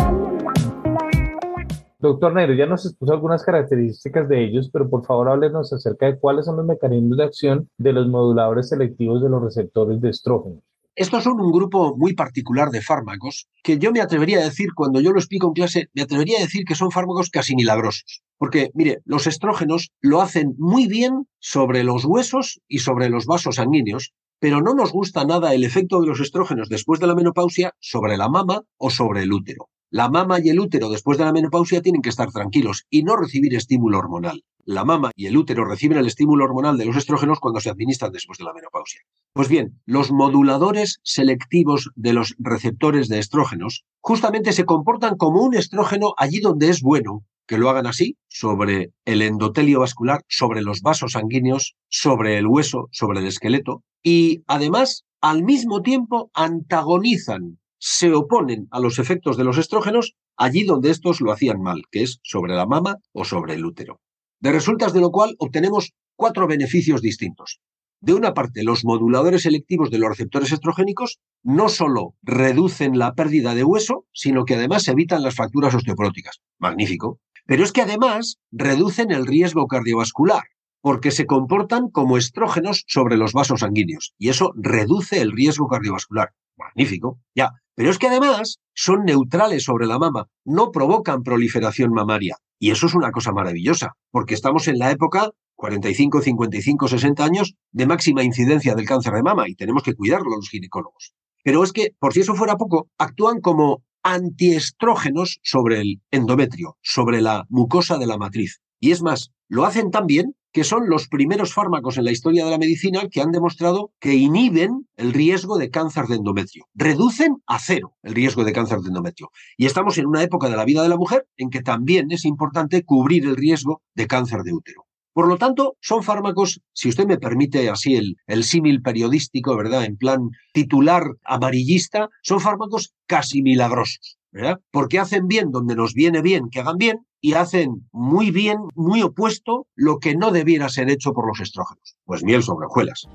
Doctor 2.08 2.34
Negro, 2.34 2.56
ya 2.56 2.66
nos 2.66 2.86
expuso 2.86 3.14
algunas 3.14 3.44
características 3.44 4.30
de 4.30 4.46
ellos, 4.46 4.70
pero 4.72 4.90
por 4.90 5.06
favor 5.06 5.30
háblenos 5.30 5.74
acerca 5.74 6.06
de 6.06 6.18
cuáles 6.18 6.46
son 6.46 6.58
los 6.58 6.66
mecanismos 6.66 7.18
de 7.18 7.24
acción 7.24 7.70
de 7.78 7.94
los 7.94 8.08
moduladores 8.08 8.70
selectivos 8.70 9.22
de 9.22 9.30
los 9.30 9.44
receptores 9.44 10.00
de 10.00 10.10
estrógeno. 10.10 10.62
Estos 10.96 11.26
son 11.26 11.40
un 11.40 11.52
grupo 11.52 11.96
muy 11.96 12.14
particular 12.14 12.72
de 12.72 12.82
fármacos 12.82 13.48
que 13.62 13.78
yo 13.78 13.92
me 13.92 14.02
atrevería 14.02 14.40
a 14.40 14.46
decir, 14.46 14.70
cuando 14.74 15.00
yo 15.00 15.12
lo 15.12 15.20
explico 15.20 15.48
en 15.48 15.54
clase, 15.54 15.90
me 15.94 16.02
atrevería 16.02 16.40
a 16.40 16.42
decir 16.42 16.66
que 16.66 16.74
son 16.74 16.90
fármacos 16.90 17.30
casi 17.30 17.56
milagrosos. 17.56 18.24
Porque, 18.38 18.72
mire, 18.74 19.02
los 19.06 19.28
estrógenos 19.28 19.92
lo 20.02 20.22
hacen 20.22 20.56
muy 20.58 20.88
bien 20.88 21.28
sobre 21.40 21.84
los 21.84 22.06
huesos 22.06 22.62
y 22.68 22.80
sobre 22.80 23.10
los 23.10 23.26
vasos 23.26 23.58
sanguíneos, 23.58 24.14
pero 24.40 24.62
no 24.62 24.74
nos 24.74 24.92
gusta 24.92 25.26
nada 25.26 25.54
el 25.54 25.64
efecto 25.64 26.02
de 26.02 26.08
los 26.08 26.20
estrógenos 26.20 26.70
después 26.70 27.00
de 27.00 27.08
la 27.08 27.16
menopausia 27.16 27.74
sobre 27.80 28.18
la 28.18 28.30
mama 28.30 28.64
o 28.78 28.90
sobre 28.90 29.24
el 29.24 29.34
útero. 29.34 29.70
La 29.90 30.10
mama 30.10 30.40
y 30.44 30.50
el 30.50 30.60
útero 30.60 30.90
después 30.90 31.18
de 31.18 31.24
la 31.24 31.32
menopausia 31.32 31.82
tienen 31.82 32.02
que 32.02 32.10
estar 32.10 32.30
tranquilos 32.30 32.86
y 32.90 33.04
no 33.04 33.16
recibir 33.16 33.56
estímulo 33.56 34.00
hormonal. 34.00 34.44
La 34.66 34.84
mama 34.84 35.12
y 35.16 35.28
el 35.28 35.38
útero 35.38 35.64
reciben 35.64 35.98
el 35.98 36.08
estímulo 36.08 36.44
hormonal 36.44 36.78
de 36.78 36.84
los 36.84 36.98
estrógenos 36.98 37.40
cuando 37.40 37.62
se 37.62 37.70
administran 37.70 38.12
después 38.12 38.38
de 38.38 38.44
la 38.44 38.54
menopausia. 38.54 39.00
Pues 39.32 39.48
bien, 39.48 39.80
los 39.86 40.12
moduladores 40.12 41.00
selectivos 41.04 41.90
de 41.96 42.12
los 42.12 42.36
receptores 42.38 43.08
de 43.08 43.20
estrógenos 43.20 43.86
justamente 44.02 44.52
se 44.52 44.66
comportan 44.66 45.16
como 45.16 45.42
un 45.42 45.56
estrógeno 45.56 46.14
allí 46.18 46.42
donde 46.42 46.68
es 46.68 46.82
bueno 46.82 47.24
que 47.48 47.58
lo 47.58 47.70
hagan 47.70 47.88
así, 47.88 48.18
sobre 48.28 48.92
el 49.06 49.22
endotelio 49.22 49.80
vascular, 49.80 50.22
sobre 50.28 50.62
los 50.62 50.82
vasos 50.82 51.14
sanguíneos, 51.14 51.78
sobre 51.88 52.38
el 52.38 52.46
hueso, 52.46 52.90
sobre 52.92 53.22
el 53.22 53.28
esqueleto, 53.28 53.84
y 54.04 54.44
además, 54.48 55.06
al 55.22 55.44
mismo 55.44 55.82
tiempo, 55.82 56.30
antagonizan 56.34 57.58
se 57.80 58.14
oponen 58.14 58.68
a 58.72 58.80
los 58.80 59.00
efectos 59.00 59.38
de 59.38 59.44
los 59.44 59.58
estrógenos 59.58 60.16
allí 60.36 60.64
donde 60.64 60.92
estos 60.92 61.22
lo 61.22 61.32
hacían 61.32 61.62
mal, 61.62 61.84
que 61.92 62.04
es 62.04 62.20
sobre 62.24 62.56
la 62.56 62.66
mama 62.66 62.98
o 63.12 63.26
sobre 63.26 63.56
el 63.56 63.66
útero. 63.66 64.00
De 64.40 64.52
resultas 64.52 64.94
de 64.94 65.02
lo 65.02 65.12
cual 65.12 65.36
obtenemos 65.40 65.94
cuatro 66.16 66.48
beneficios 66.48 67.02
distintos. 67.02 67.60
De 68.00 68.14
una 68.14 68.36
parte, 68.36 68.64
los 68.64 68.86
moduladores 68.86 69.44
selectivos 69.44 69.90
de 69.90 69.98
los 69.98 70.10
receptores 70.10 70.52
estrogénicos 70.52 71.20
no 71.44 71.68
solo 71.68 72.14
reducen 72.22 73.00
la 73.00 73.16
pérdida 73.16 73.56
de 73.56 73.64
hueso, 73.64 74.06
sino 74.14 74.46
que 74.46 74.54
además 74.54 74.88
evitan 74.88 75.24
las 75.24 75.36
fracturas 75.36 75.74
osteoporóticas. 75.74 76.40
Magnífico. 76.60 77.20
Pero 77.48 77.64
es 77.64 77.72
que 77.72 77.82
además 77.82 78.38
reducen 78.52 79.12
el 79.12 79.26
riesgo 79.26 79.66
cardiovascular, 79.66 80.44
porque 80.82 81.10
se 81.10 81.26
comportan 81.26 81.90
como 81.90 82.18
estrógenos 82.18 82.84
sobre 82.88 83.18
los 83.18 83.34
vasos 83.34 83.62
sanguíneos, 83.62 84.14
y 84.20 84.30
eso 84.30 84.52
reduce 84.56 85.20
el 85.20 85.32
riesgo 85.32 85.68
cardiovascular. 85.68 86.34
Magnífico, 86.56 87.20
ya. 87.34 87.54
Pero 87.78 87.92
es 87.92 88.00
que 88.00 88.08
además 88.08 88.58
son 88.74 89.06
neutrales 89.06 89.64
sobre 89.64 89.86
la 89.86 90.00
mama, 90.00 90.26
no 90.44 90.72
provocan 90.72 91.22
proliferación 91.22 91.92
mamaria. 91.92 92.38
Y 92.60 92.72
eso 92.72 92.88
es 92.88 92.96
una 92.96 93.12
cosa 93.12 93.32
maravillosa, 93.32 93.94
porque 94.10 94.34
estamos 94.34 94.68
en 94.68 94.80
la 94.80 94.90
época 94.90 95.30
45, 95.58 96.22
55, 96.22 96.88
60 96.88 97.24
años 97.24 97.54
de 97.72 97.86
máxima 97.86 98.24
incidencia 98.24 98.74
del 98.74 98.88
cáncer 98.88 99.14
de 99.14 99.22
mama 99.22 99.48
y 99.48 99.54
tenemos 99.54 99.84
que 99.84 99.94
cuidarlo 99.94 100.32
los 100.36 100.50
ginecólogos. 100.50 101.14
Pero 101.44 101.64
es 101.64 101.72
que, 101.72 101.92
por 102.00 102.14
si 102.14 102.22
eso 102.22 102.34
fuera 102.34 102.58
poco, 102.58 102.90
actúan 102.98 103.42
como 103.42 103.84
antiestrógenos 104.02 105.40
sobre 105.44 105.80
el 105.82 106.02
endometrio, 106.10 106.78
sobre 106.82 107.22
la 107.22 107.46
mucosa 107.48 108.00
de 108.00 108.08
la 108.08 108.18
matriz. 108.18 108.60
Y 108.80 108.92
es 108.92 109.02
más, 109.02 109.32
lo 109.48 109.66
hacen 109.66 109.92
tan 109.92 110.08
bien 110.08 110.36
que 110.52 110.64
son 110.64 110.90
los 110.90 111.08
primeros 111.08 111.54
fármacos 111.54 111.98
en 111.98 112.06
la 112.06 112.12
historia 112.12 112.44
de 112.44 112.52
la 112.52 112.58
medicina 112.58 113.08
que 113.12 113.22
han 113.22 113.32
demostrado 113.32 113.92
que 114.00 114.16
inhiben 114.16 114.88
el 114.96 115.14
riesgo 115.14 115.58
de 115.58 115.70
cáncer 115.70 116.06
de 116.06 116.16
endometrio. 116.16 116.66
Reducen 116.74 117.38
a 117.46 117.60
cero 117.60 117.96
el 118.02 118.16
riesgo 118.16 118.44
de 118.44 118.54
cáncer 118.54 118.80
de 118.80 118.88
endometrio. 118.88 119.30
Y 119.56 119.68
estamos 119.68 119.98
en 119.98 120.08
una 120.08 120.24
época 120.24 120.50
de 120.50 120.58
la 120.58 120.66
vida 120.66 120.82
de 120.82 120.90
la 120.90 120.98
mujer 120.98 121.28
en 121.38 121.50
que 121.50 121.62
también 121.62 122.12
es 122.12 122.26
importante 122.26 122.84
cubrir 122.84 123.26
el 123.26 123.36
riesgo 123.36 123.82
de 123.94 124.08
cáncer 124.08 124.42
de 124.42 124.54
útero. 124.54 124.88
Por 125.14 125.28
lo 125.28 125.38
tanto, 125.38 125.78
son 125.82 126.04
fármacos, 126.04 126.62
si 126.74 126.90
usted 126.90 127.08
me 127.08 127.18
permite 127.18 127.70
así 127.70 127.96
el, 127.96 128.18
el 128.28 128.44
símil 128.44 128.84
periodístico, 128.84 129.58
¿verdad? 129.58 129.84
En 129.84 129.98
plan 129.98 130.30
titular 130.54 131.04
amarillista, 131.24 132.10
son 132.22 132.40
fármacos 132.40 132.94
casi 133.08 133.42
milagrosos, 133.42 134.17
¿verdad? 134.32 134.60
Porque 134.72 135.00
hacen 135.00 135.28
bien 135.28 135.52
donde 135.52 135.76
nos 135.76 135.94
viene 135.94 136.22
bien 136.22 136.50
que 136.50 136.60
hagan 136.60 136.78
bien 136.78 137.06
y 137.22 137.34
hacen 137.34 137.88
muy 137.92 138.32
bien, 138.32 138.58
muy 138.76 139.02
opuesto 139.02 139.68
lo 139.76 140.00
que 140.00 140.16
no 140.16 140.32
debiera 140.32 140.70
ser 140.70 140.90
hecho 140.90 141.14
por 141.14 141.28
los 141.28 141.40
estrógenos. 141.40 141.98
Pues 142.06 142.24
miel 142.24 142.44
sobre 142.44 142.68
hojuelas. 142.68 143.08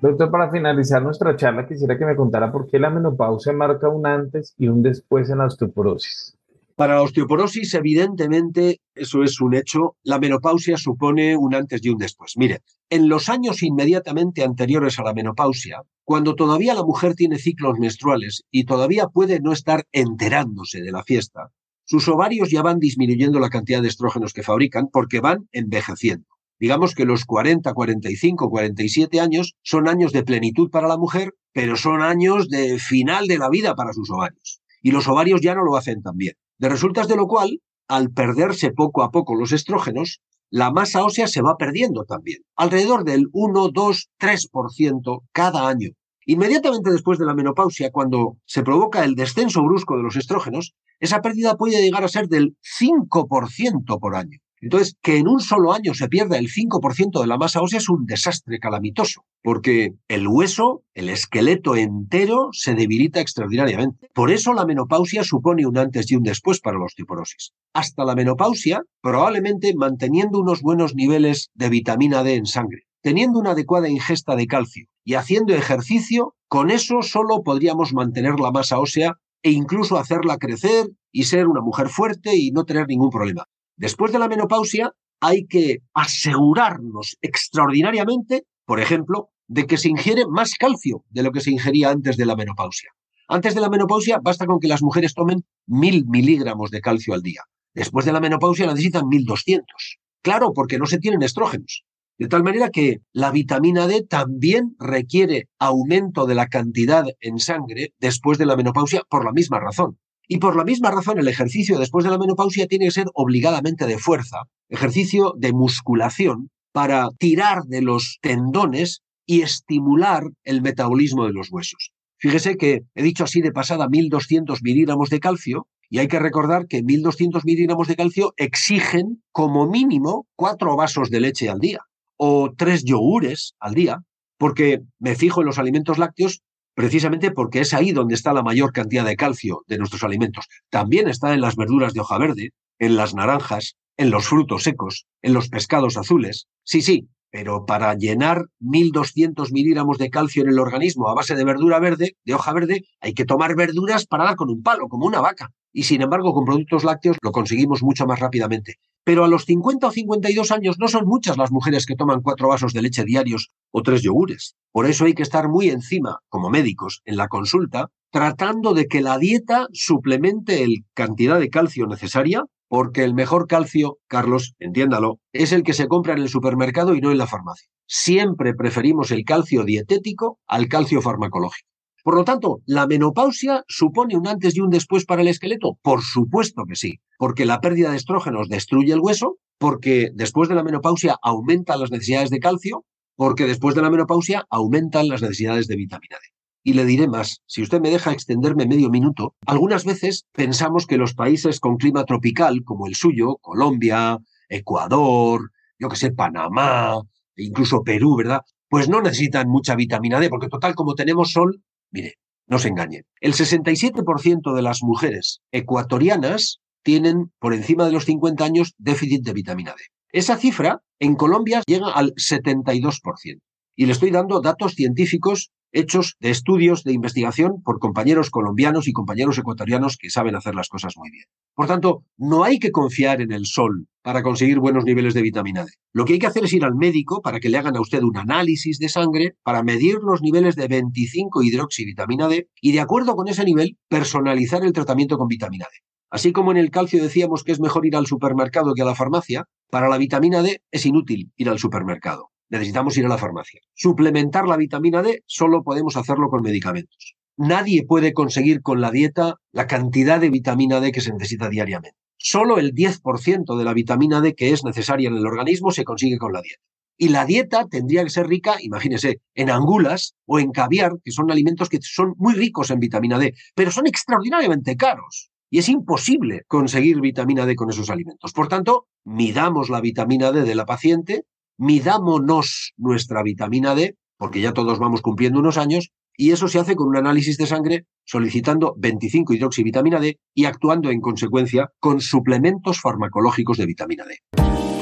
Doctor, 0.00 0.30
para 0.30 0.50
finalizar 0.50 1.02
nuestra 1.02 1.36
charla, 1.36 1.66
quisiera 1.66 1.98
que 1.98 2.06
me 2.06 2.16
contara 2.16 2.50
por 2.50 2.66
qué 2.66 2.78
la 2.78 2.88
menopausia 2.88 3.52
marca 3.52 3.90
un 3.90 4.06
antes 4.06 4.54
y 4.56 4.68
un 4.68 4.82
después 4.82 5.28
en 5.28 5.38
la 5.38 5.44
osteoporosis. 5.44 6.39
Para 6.80 6.94
la 6.94 7.02
osteoporosis, 7.02 7.74
evidentemente, 7.74 8.80
eso 8.94 9.22
es 9.22 9.38
un 9.42 9.54
hecho. 9.54 9.96
La 10.02 10.18
menopausia 10.18 10.78
supone 10.78 11.36
un 11.36 11.54
antes 11.54 11.84
y 11.84 11.90
un 11.90 11.98
después. 11.98 12.38
Mire, 12.38 12.62
en 12.88 13.06
los 13.06 13.28
años 13.28 13.62
inmediatamente 13.62 14.42
anteriores 14.42 14.98
a 14.98 15.02
la 15.02 15.12
menopausia, 15.12 15.82
cuando 16.04 16.34
todavía 16.34 16.72
la 16.72 16.82
mujer 16.82 17.14
tiene 17.14 17.36
ciclos 17.36 17.78
menstruales 17.78 18.44
y 18.50 18.64
todavía 18.64 19.08
puede 19.08 19.40
no 19.40 19.52
estar 19.52 19.84
enterándose 19.92 20.80
de 20.80 20.90
la 20.90 21.04
fiesta, 21.04 21.50
sus 21.84 22.08
ovarios 22.08 22.50
ya 22.50 22.62
van 22.62 22.78
disminuyendo 22.78 23.40
la 23.40 23.50
cantidad 23.50 23.82
de 23.82 23.88
estrógenos 23.88 24.32
que 24.32 24.42
fabrican 24.42 24.88
porque 24.90 25.20
van 25.20 25.50
envejeciendo. 25.52 26.28
Digamos 26.58 26.94
que 26.94 27.04
los 27.04 27.26
40, 27.26 27.74
45, 27.74 28.48
47 28.48 29.20
años 29.20 29.54
son 29.62 29.86
años 29.86 30.12
de 30.12 30.22
plenitud 30.22 30.70
para 30.70 30.88
la 30.88 30.96
mujer, 30.96 31.34
pero 31.52 31.76
son 31.76 32.00
años 32.00 32.48
de 32.48 32.78
final 32.78 33.26
de 33.26 33.36
la 33.36 33.50
vida 33.50 33.74
para 33.74 33.92
sus 33.92 34.08
ovarios. 34.08 34.62
Y 34.80 34.92
los 34.92 35.06
ovarios 35.08 35.42
ya 35.42 35.54
no 35.54 35.62
lo 35.62 35.76
hacen 35.76 36.00
tan 36.00 36.16
bien. 36.16 36.36
De 36.60 36.68
resultas 36.68 37.08
de 37.08 37.16
lo 37.16 37.26
cual, 37.26 37.62
al 37.88 38.10
perderse 38.10 38.70
poco 38.70 39.02
a 39.02 39.10
poco 39.10 39.34
los 39.34 39.50
estrógenos, 39.50 40.20
la 40.50 40.70
masa 40.70 41.02
ósea 41.02 41.26
se 41.26 41.40
va 41.40 41.56
perdiendo 41.56 42.04
también, 42.04 42.42
alrededor 42.54 43.04
del 43.04 43.28
1, 43.32 43.68
2, 43.72 44.10
3% 44.20 45.22
cada 45.32 45.68
año. 45.68 45.88
Inmediatamente 46.26 46.90
después 46.90 47.18
de 47.18 47.24
la 47.24 47.32
menopausia, 47.34 47.90
cuando 47.90 48.36
se 48.44 48.62
provoca 48.62 49.04
el 49.04 49.14
descenso 49.14 49.62
brusco 49.62 49.96
de 49.96 50.02
los 50.02 50.16
estrógenos, 50.16 50.74
esa 50.98 51.22
pérdida 51.22 51.56
puede 51.56 51.80
llegar 51.80 52.04
a 52.04 52.08
ser 52.08 52.28
del 52.28 52.54
5% 52.78 53.98
por 53.98 54.14
año. 54.14 54.38
Entonces, 54.60 54.96
que 55.02 55.16
en 55.16 55.26
un 55.26 55.40
solo 55.40 55.72
año 55.72 55.94
se 55.94 56.08
pierda 56.08 56.36
el 56.36 56.48
5% 56.48 57.20
de 57.20 57.26
la 57.26 57.38
masa 57.38 57.62
ósea 57.62 57.78
es 57.78 57.88
un 57.88 58.04
desastre 58.04 58.58
calamitoso, 58.58 59.24
porque 59.42 59.94
el 60.08 60.28
hueso, 60.28 60.82
el 60.94 61.08
esqueleto 61.08 61.76
entero, 61.76 62.48
se 62.52 62.74
debilita 62.74 63.20
extraordinariamente. 63.20 64.08
Por 64.12 64.30
eso 64.30 64.52
la 64.52 64.66
menopausia 64.66 65.24
supone 65.24 65.66
un 65.66 65.78
antes 65.78 66.10
y 66.10 66.16
un 66.16 66.22
después 66.22 66.60
para 66.60 66.78
la 66.78 66.84
osteoporosis. 66.84 67.52
Hasta 67.72 68.04
la 68.04 68.14
menopausia, 68.14 68.82
probablemente 69.00 69.74
manteniendo 69.74 70.38
unos 70.38 70.60
buenos 70.60 70.94
niveles 70.94 71.50
de 71.54 71.70
vitamina 71.70 72.22
D 72.22 72.34
en 72.34 72.46
sangre, 72.46 72.82
teniendo 73.00 73.38
una 73.38 73.52
adecuada 73.52 73.88
ingesta 73.88 74.36
de 74.36 74.46
calcio 74.46 74.86
y 75.04 75.14
haciendo 75.14 75.54
ejercicio, 75.54 76.34
con 76.48 76.70
eso 76.70 77.00
solo 77.00 77.42
podríamos 77.42 77.94
mantener 77.94 78.38
la 78.38 78.50
masa 78.50 78.78
ósea 78.78 79.14
e 79.42 79.52
incluso 79.52 79.96
hacerla 79.96 80.36
crecer 80.36 80.90
y 81.12 81.24
ser 81.24 81.46
una 81.46 81.62
mujer 81.62 81.88
fuerte 81.88 82.36
y 82.36 82.50
no 82.50 82.64
tener 82.64 82.86
ningún 82.86 83.10
problema. 83.10 83.46
Después 83.80 84.12
de 84.12 84.18
la 84.18 84.28
menopausia 84.28 84.92
hay 85.20 85.46
que 85.46 85.78
asegurarnos 85.94 87.16
extraordinariamente, 87.22 88.42
por 88.66 88.78
ejemplo, 88.78 89.30
de 89.48 89.66
que 89.66 89.78
se 89.78 89.88
ingiere 89.88 90.26
más 90.28 90.52
calcio 90.56 91.02
de 91.08 91.22
lo 91.22 91.32
que 91.32 91.40
se 91.40 91.50
ingería 91.50 91.88
antes 91.88 92.18
de 92.18 92.26
la 92.26 92.36
menopausia. 92.36 92.90
Antes 93.26 93.54
de 93.54 93.62
la 93.62 93.70
menopausia 93.70 94.20
basta 94.22 94.44
con 94.44 94.60
que 94.60 94.68
las 94.68 94.82
mujeres 94.82 95.14
tomen 95.14 95.46
mil 95.66 96.04
miligramos 96.06 96.70
de 96.70 96.82
calcio 96.82 97.14
al 97.14 97.22
día. 97.22 97.40
Después 97.72 98.04
de 98.04 98.12
la 98.12 98.20
menopausia 98.20 98.66
necesitan 98.66 99.08
1200. 99.08 99.98
Claro, 100.20 100.52
porque 100.52 100.76
no 100.76 100.84
se 100.84 100.98
tienen 100.98 101.22
estrógenos. 101.22 101.86
De 102.18 102.28
tal 102.28 102.42
manera 102.42 102.68
que 102.68 102.98
la 103.14 103.30
vitamina 103.30 103.86
D 103.86 104.04
también 104.06 104.76
requiere 104.78 105.48
aumento 105.58 106.26
de 106.26 106.34
la 106.34 106.48
cantidad 106.48 107.06
en 107.20 107.38
sangre 107.38 107.94
después 107.98 108.36
de 108.36 108.44
la 108.44 108.56
menopausia 108.56 109.04
por 109.08 109.24
la 109.24 109.32
misma 109.32 109.58
razón. 109.58 109.98
Y 110.32 110.38
por 110.38 110.54
la 110.54 110.62
misma 110.62 110.92
razón, 110.92 111.18
el 111.18 111.26
ejercicio 111.26 111.76
después 111.76 112.04
de 112.04 112.10
la 112.12 112.16
menopausia 112.16 112.68
tiene 112.68 112.84
que 112.84 112.92
ser 112.92 113.06
obligadamente 113.14 113.84
de 113.88 113.98
fuerza, 113.98 114.42
ejercicio 114.68 115.34
de 115.36 115.52
musculación 115.52 116.50
para 116.72 117.08
tirar 117.18 117.64
de 117.64 117.82
los 117.82 118.18
tendones 118.22 119.00
y 119.26 119.42
estimular 119.42 120.22
el 120.44 120.62
metabolismo 120.62 121.26
de 121.26 121.32
los 121.32 121.50
huesos. 121.50 121.90
Fíjese 122.16 122.56
que 122.56 122.82
he 122.94 123.02
dicho 123.02 123.24
así 123.24 123.40
de 123.40 123.50
pasada 123.50 123.88
1200 123.88 124.62
miligramos 124.62 125.10
de 125.10 125.18
calcio 125.18 125.66
y 125.88 125.98
hay 125.98 126.06
que 126.06 126.20
recordar 126.20 126.68
que 126.68 126.84
1200 126.84 127.44
miligramos 127.44 127.88
de 127.88 127.96
calcio 127.96 128.32
exigen 128.36 129.24
como 129.32 129.68
mínimo 129.68 130.28
cuatro 130.36 130.76
vasos 130.76 131.10
de 131.10 131.22
leche 131.22 131.48
al 131.48 131.58
día 131.58 131.80
o 132.16 132.52
tres 132.56 132.84
yogures 132.84 133.56
al 133.58 133.74
día, 133.74 133.98
porque 134.38 134.78
me 135.00 135.16
fijo 135.16 135.40
en 135.40 135.46
los 135.46 135.58
alimentos 135.58 135.98
lácteos 135.98 136.40
precisamente 136.74 137.30
porque 137.30 137.60
es 137.60 137.74
ahí 137.74 137.92
donde 137.92 138.14
está 138.14 138.32
la 138.32 138.42
mayor 138.42 138.72
cantidad 138.72 139.04
de 139.04 139.16
calcio 139.16 139.64
de 139.66 139.78
nuestros 139.78 140.02
alimentos. 140.02 140.46
También 140.68 141.08
está 141.08 141.34
en 141.34 141.40
las 141.40 141.56
verduras 141.56 141.92
de 141.92 142.00
hoja 142.00 142.18
verde, 142.18 142.50
en 142.78 142.96
las 142.96 143.14
naranjas, 143.14 143.76
en 143.96 144.10
los 144.10 144.26
frutos 144.26 144.62
secos, 144.62 145.06
en 145.22 145.34
los 145.34 145.48
pescados 145.48 145.96
azules. 145.96 146.46
Sí, 146.64 146.82
sí, 146.82 147.08
pero 147.30 147.64
para 147.64 147.94
llenar 147.94 148.46
1.200 148.60 149.52
miligramos 149.52 149.98
de 149.98 150.10
calcio 150.10 150.42
en 150.42 150.50
el 150.50 150.58
organismo 150.58 151.08
a 151.08 151.14
base 151.14 151.34
de 151.34 151.44
verdura 151.44 151.78
verde, 151.78 152.16
de 152.24 152.34
hoja 152.34 152.52
verde, 152.52 152.82
hay 153.00 153.14
que 153.14 153.24
tomar 153.24 153.54
verduras 153.54 154.06
para 154.06 154.24
dar 154.24 154.36
con 154.36 154.50
un 154.50 154.62
palo, 154.62 154.88
como 154.88 155.06
una 155.06 155.20
vaca. 155.20 155.50
Y 155.72 155.84
sin 155.84 156.02
embargo, 156.02 156.34
con 156.34 156.44
productos 156.44 156.82
lácteos 156.82 157.16
lo 157.22 157.30
conseguimos 157.30 157.82
mucho 157.82 158.04
más 158.06 158.18
rápidamente. 158.18 158.76
Pero 159.04 159.24
a 159.24 159.28
los 159.28 159.44
50 159.44 159.86
o 159.86 159.90
52 159.90 160.50
años 160.50 160.76
no 160.78 160.88
son 160.88 161.06
muchas 161.06 161.36
las 161.36 161.52
mujeres 161.52 161.86
que 161.86 161.94
toman 161.94 162.20
cuatro 162.20 162.48
vasos 162.48 162.72
de 162.72 162.82
leche 162.82 163.04
diarios 163.04 163.50
o 163.70 163.82
tres 163.82 164.02
yogures. 164.02 164.56
Por 164.72 164.86
eso 164.86 165.04
hay 165.04 165.14
que 165.14 165.22
estar 165.22 165.48
muy 165.48 165.70
encima, 165.70 166.18
como 166.28 166.50
médicos, 166.50 167.00
en 167.04 167.16
la 167.16 167.28
consulta, 167.28 167.88
tratando 168.10 168.74
de 168.74 168.86
que 168.86 169.00
la 169.00 169.18
dieta 169.18 169.68
suplemente 169.72 170.66
la 170.66 170.74
cantidad 170.94 171.38
de 171.38 171.50
calcio 171.50 171.86
necesaria 171.86 172.44
porque 172.70 173.02
el 173.02 173.14
mejor 173.14 173.48
calcio, 173.48 173.98
Carlos, 174.06 174.54
entiéndalo, 174.60 175.18
es 175.32 175.50
el 175.50 175.64
que 175.64 175.72
se 175.72 175.88
compra 175.88 176.12
en 176.12 176.20
el 176.20 176.28
supermercado 176.28 176.94
y 176.94 177.00
no 177.00 177.10
en 177.10 177.18
la 177.18 177.26
farmacia. 177.26 177.68
Siempre 177.88 178.54
preferimos 178.54 179.10
el 179.10 179.24
calcio 179.24 179.64
dietético 179.64 180.38
al 180.46 180.68
calcio 180.68 181.02
farmacológico. 181.02 181.68
Por 182.04 182.14
lo 182.14 182.24
tanto, 182.24 182.60
¿la 182.66 182.86
menopausia 182.86 183.64
supone 183.66 184.16
un 184.16 184.28
antes 184.28 184.56
y 184.56 184.60
un 184.60 184.70
después 184.70 185.04
para 185.04 185.22
el 185.22 185.28
esqueleto? 185.28 185.78
Por 185.82 186.02
supuesto 186.02 186.62
que 186.64 186.76
sí, 186.76 187.00
porque 187.18 187.44
la 187.44 187.60
pérdida 187.60 187.90
de 187.90 187.96
estrógenos 187.96 188.48
destruye 188.48 188.92
el 188.92 189.00
hueso, 189.00 189.38
porque 189.58 190.10
después 190.14 190.48
de 190.48 190.54
la 190.54 190.62
menopausia 190.62 191.16
aumentan 191.22 191.80
las 191.80 191.90
necesidades 191.90 192.30
de 192.30 192.38
calcio, 192.38 192.84
porque 193.16 193.46
después 193.46 193.74
de 193.74 193.82
la 193.82 193.90
menopausia 193.90 194.46
aumentan 194.48 195.08
las 195.08 195.22
necesidades 195.22 195.66
de 195.66 195.74
vitamina 195.74 196.18
D. 196.22 196.39
Y 196.62 196.74
le 196.74 196.84
diré 196.84 197.08
más, 197.08 197.40
si 197.46 197.62
usted 197.62 197.80
me 197.80 197.90
deja 197.90 198.12
extenderme 198.12 198.66
medio 198.66 198.90
minuto, 198.90 199.34
algunas 199.46 199.84
veces 199.84 200.26
pensamos 200.32 200.86
que 200.86 200.98
los 200.98 201.14
países 201.14 201.58
con 201.58 201.76
clima 201.76 202.04
tropical, 202.04 202.64
como 202.64 202.86
el 202.86 202.94
suyo, 202.94 203.36
Colombia, 203.40 204.18
Ecuador, 204.48 205.50
yo 205.78 205.88
que 205.88 205.96
sé, 205.96 206.12
Panamá, 206.12 207.00
e 207.36 207.44
incluso 207.44 207.82
Perú, 207.82 208.16
¿verdad? 208.16 208.42
Pues 208.68 208.88
no 208.88 209.00
necesitan 209.00 209.48
mucha 209.48 209.74
vitamina 209.74 210.20
D, 210.20 210.28
porque 210.28 210.48
total, 210.48 210.74
como 210.74 210.94
tenemos 210.94 211.32
sol, 211.32 211.62
mire, 211.90 212.16
no 212.46 212.58
se 212.58 212.68
engañen. 212.68 213.04
El 213.20 213.32
67% 213.32 214.54
de 214.54 214.62
las 214.62 214.82
mujeres 214.82 215.40
ecuatorianas 215.52 216.60
tienen 216.82 217.32
por 217.38 217.54
encima 217.54 217.86
de 217.86 217.92
los 217.92 218.04
50 218.04 218.44
años 218.44 218.74
déficit 218.76 219.24
de 219.24 219.32
vitamina 219.32 219.74
D. 219.76 219.82
Esa 220.12 220.36
cifra 220.36 220.82
en 220.98 221.14
Colombia 221.14 221.62
llega 221.66 221.90
al 221.92 222.12
72%. 222.14 223.40
Y 223.76 223.86
le 223.86 223.92
estoy 223.92 224.10
dando 224.10 224.40
datos 224.40 224.74
científicos 224.74 225.50
hechos 225.72 226.16
de 226.20 226.30
estudios 226.30 226.82
de 226.84 226.92
investigación 226.92 227.62
por 227.62 227.78
compañeros 227.78 228.30
colombianos 228.30 228.88
y 228.88 228.92
compañeros 228.92 229.38
ecuatorianos 229.38 229.96
que 229.96 230.10
saben 230.10 230.34
hacer 230.34 230.54
las 230.54 230.68
cosas 230.68 230.94
muy 230.96 231.10
bien. 231.10 231.24
Por 231.54 231.66
tanto, 231.66 232.04
no 232.16 232.44
hay 232.44 232.58
que 232.58 232.72
confiar 232.72 233.20
en 233.20 233.32
el 233.32 233.46
sol 233.46 233.86
para 234.02 234.22
conseguir 234.22 234.58
buenos 234.58 234.84
niveles 234.84 235.14
de 235.14 235.22
vitamina 235.22 235.64
D. 235.64 235.70
Lo 235.92 236.04
que 236.04 236.14
hay 236.14 236.18
que 236.18 236.26
hacer 236.26 236.44
es 236.44 236.52
ir 236.52 236.64
al 236.64 236.74
médico 236.74 237.20
para 237.22 237.38
que 237.38 237.48
le 237.48 237.58
hagan 237.58 237.76
a 237.76 237.80
usted 237.80 238.02
un 238.02 238.16
análisis 238.16 238.78
de 238.78 238.88
sangre 238.88 239.36
para 239.42 239.62
medir 239.62 239.98
los 240.02 240.22
niveles 240.22 240.56
de 240.56 240.68
25 240.68 241.42
hidroxivitamina 241.42 242.28
D 242.28 242.48
y 242.60 242.72
de 242.72 242.80
acuerdo 242.80 243.14
con 243.14 243.28
ese 243.28 243.44
nivel 243.44 243.78
personalizar 243.88 244.64
el 244.64 244.72
tratamiento 244.72 245.18
con 245.18 245.28
vitamina 245.28 245.66
D. 245.70 245.78
Así 246.10 246.32
como 246.32 246.50
en 246.50 246.56
el 246.56 246.70
calcio 246.70 247.02
decíamos 247.02 247.44
que 247.44 247.52
es 247.52 247.60
mejor 247.60 247.86
ir 247.86 247.94
al 247.94 248.06
supermercado 248.06 248.74
que 248.74 248.82
a 248.82 248.86
la 248.86 248.96
farmacia, 248.96 249.44
para 249.70 249.88
la 249.88 249.98
vitamina 249.98 250.42
D 250.42 250.62
es 250.72 250.86
inútil 250.86 251.32
ir 251.36 251.48
al 251.48 251.60
supermercado 251.60 252.30
necesitamos 252.50 252.96
ir 252.98 253.06
a 253.06 253.08
la 253.08 253.18
farmacia. 253.18 253.60
Suplementar 253.74 254.46
la 254.46 254.56
vitamina 254.56 255.02
D 255.02 255.22
solo 255.26 255.62
podemos 255.62 255.96
hacerlo 255.96 256.28
con 256.28 256.42
medicamentos. 256.42 257.16
Nadie 257.36 257.86
puede 257.86 258.12
conseguir 258.12 258.60
con 258.60 258.80
la 258.80 258.90
dieta 258.90 259.36
la 259.52 259.66
cantidad 259.66 260.20
de 260.20 260.30
vitamina 260.30 260.80
D 260.80 260.92
que 260.92 261.00
se 261.00 261.12
necesita 261.12 261.48
diariamente. 261.48 261.96
Solo 262.18 262.58
el 262.58 262.74
10% 262.74 263.56
de 263.56 263.64
la 263.64 263.72
vitamina 263.72 264.20
D 264.20 264.34
que 264.34 264.50
es 264.52 264.62
necesaria 264.62 265.08
en 265.08 265.16
el 265.16 265.26
organismo 265.26 265.70
se 265.70 265.84
consigue 265.84 266.18
con 266.18 266.34
la 266.34 266.42
dieta. 266.42 266.62
Y 266.98 267.08
la 267.08 267.24
dieta 267.24 267.66
tendría 267.66 268.04
que 268.04 268.10
ser 268.10 268.26
rica, 268.26 268.56
imagínese, 268.60 269.22
en 269.34 269.48
angulas 269.48 270.16
o 270.26 270.38
en 270.38 270.50
caviar, 270.50 270.92
que 271.02 271.12
son 271.12 271.30
alimentos 271.30 271.70
que 271.70 271.78
son 271.80 272.12
muy 272.18 272.34
ricos 272.34 272.70
en 272.70 272.78
vitamina 272.78 273.18
D, 273.18 273.32
pero 273.54 273.70
son 273.70 273.86
extraordinariamente 273.86 274.76
caros. 274.76 275.30
Y 275.48 275.60
es 275.60 275.70
imposible 275.70 276.42
conseguir 276.46 277.00
vitamina 277.00 277.46
D 277.46 277.56
con 277.56 277.70
esos 277.70 277.88
alimentos. 277.88 278.34
Por 278.34 278.48
tanto, 278.48 278.86
midamos 279.04 279.70
la 279.70 279.80
vitamina 279.80 280.30
D 280.30 280.42
de 280.42 280.54
la 280.54 280.66
paciente, 280.66 281.24
midámonos 281.60 282.72
nuestra 282.78 283.22
vitamina 283.22 283.74
D, 283.74 283.96
porque 284.16 284.40
ya 284.40 284.52
todos 284.52 284.78
vamos 284.78 285.02
cumpliendo 285.02 285.38
unos 285.38 285.58
años, 285.58 285.90
y 286.16 286.32
eso 286.32 286.48
se 286.48 286.58
hace 286.58 286.74
con 286.74 286.88
un 286.88 286.96
análisis 286.96 287.36
de 287.36 287.46
sangre 287.46 287.86
solicitando 288.04 288.74
25 288.78 289.34
hidroxivitamina 289.34 290.00
D 290.00 290.18
y 290.34 290.46
actuando 290.46 290.90
en 290.90 291.00
consecuencia 291.00 291.70
con 291.78 292.00
suplementos 292.00 292.80
farmacológicos 292.80 293.58
de 293.58 293.66
vitamina 293.66 294.04
D. 294.04 294.79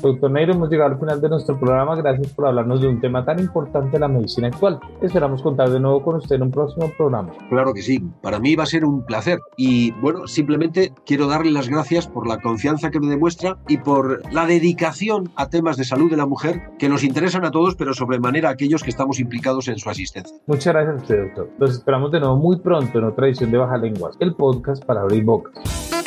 Doctor 0.00 0.30
Neiro, 0.30 0.52
hemos 0.52 0.70
llegado 0.70 0.92
al 0.92 0.98
final 0.98 1.20
de 1.20 1.28
nuestro 1.28 1.58
programa. 1.58 1.96
Gracias 1.96 2.32
por 2.32 2.46
hablarnos 2.46 2.80
de 2.80 2.88
un 2.88 3.00
tema 3.00 3.24
tan 3.24 3.38
importante 3.38 3.92
de 3.92 3.98
la 3.98 4.08
medicina 4.08 4.48
actual. 4.48 4.78
Esperamos 5.02 5.42
contar 5.42 5.70
de 5.70 5.80
nuevo 5.80 6.02
con 6.02 6.16
usted 6.16 6.36
en 6.36 6.42
un 6.42 6.50
próximo 6.50 6.90
programa. 6.96 7.30
Claro 7.48 7.74
que 7.74 7.82
sí, 7.82 8.02
para 8.22 8.38
mí 8.38 8.54
va 8.54 8.64
a 8.64 8.66
ser 8.66 8.84
un 8.84 9.04
placer. 9.04 9.38
Y 9.56 9.92
bueno, 10.00 10.26
simplemente 10.26 10.92
quiero 11.04 11.26
darle 11.26 11.50
las 11.50 11.68
gracias 11.68 12.06
por 12.06 12.26
la 12.26 12.40
confianza 12.40 12.90
que 12.90 13.00
me 13.00 13.08
demuestra 13.08 13.58
y 13.68 13.78
por 13.78 14.22
la 14.32 14.46
dedicación 14.46 15.30
a 15.36 15.48
temas 15.48 15.76
de 15.76 15.84
salud 15.84 16.10
de 16.10 16.16
la 16.16 16.26
mujer 16.26 16.62
que 16.78 16.88
nos 16.88 17.04
interesan 17.04 17.44
a 17.44 17.50
todos, 17.50 17.74
pero 17.74 17.94
sobremanera 17.94 18.48
a 18.48 18.52
aquellos 18.52 18.82
que 18.82 18.90
estamos 18.90 19.18
implicados 19.20 19.68
en 19.68 19.78
su 19.78 19.90
asistencia. 19.90 20.36
Muchas 20.46 20.72
gracias 20.72 20.94
a 20.94 21.02
usted, 21.02 21.22
doctor. 21.24 21.50
Los 21.58 21.70
esperamos 21.72 22.12
de 22.12 22.20
nuevo 22.20 22.36
muy 22.36 22.58
pronto 22.60 22.98
en 22.98 23.04
otra 23.04 23.26
edición 23.26 23.50
de 23.50 23.58
Baja 23.58 23.76
Lenguas, 23.76 24.16
el 24.20 24.34
podcast 24.34 24.84
para 24.84 25.02
abrir 25.02 25.24
bocas. 25.24 25.54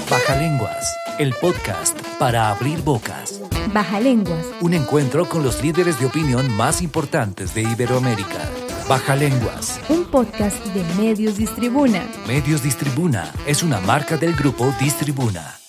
Baja 0.10 0.36
Lenguas, 0.38 0.98
el 1.20 1.34
podcast 1.40 2.00
para 2.20 2.52
abrir 2.52 2.82
bocas. 2.84 3.41
Baja 3.74 4.02
Lenguas. 4.02 4.46
Un 4.60 4.74
encuentro 4.74 5.30
con 5.30 5.44
los 5.44 5.64
líderes 5.64 5.98
de 5.98 6.06
opinión 6.06 6.54
más 6.58 6.82
importantes 6.82 7.56
de 7.56 7.62
Iberoamérica. 7.62 8.50
Baja 8.90 9.16
Lenguas. 9.16 9.80
Un 9.88 10.04
podcast 10.04 10.58
de 10.68 10.84
Medios 11.02 11.38
Distribuna. 11.38 12.04
Medios 12.28 12.64
Distribuna 12.64 13.32
es 13.46 13.64
una 13.64 13.80
marca 13.80 14.18
del 14.18 14.36
grupo 14.36 14.74
Distribuna. 14.78 15.61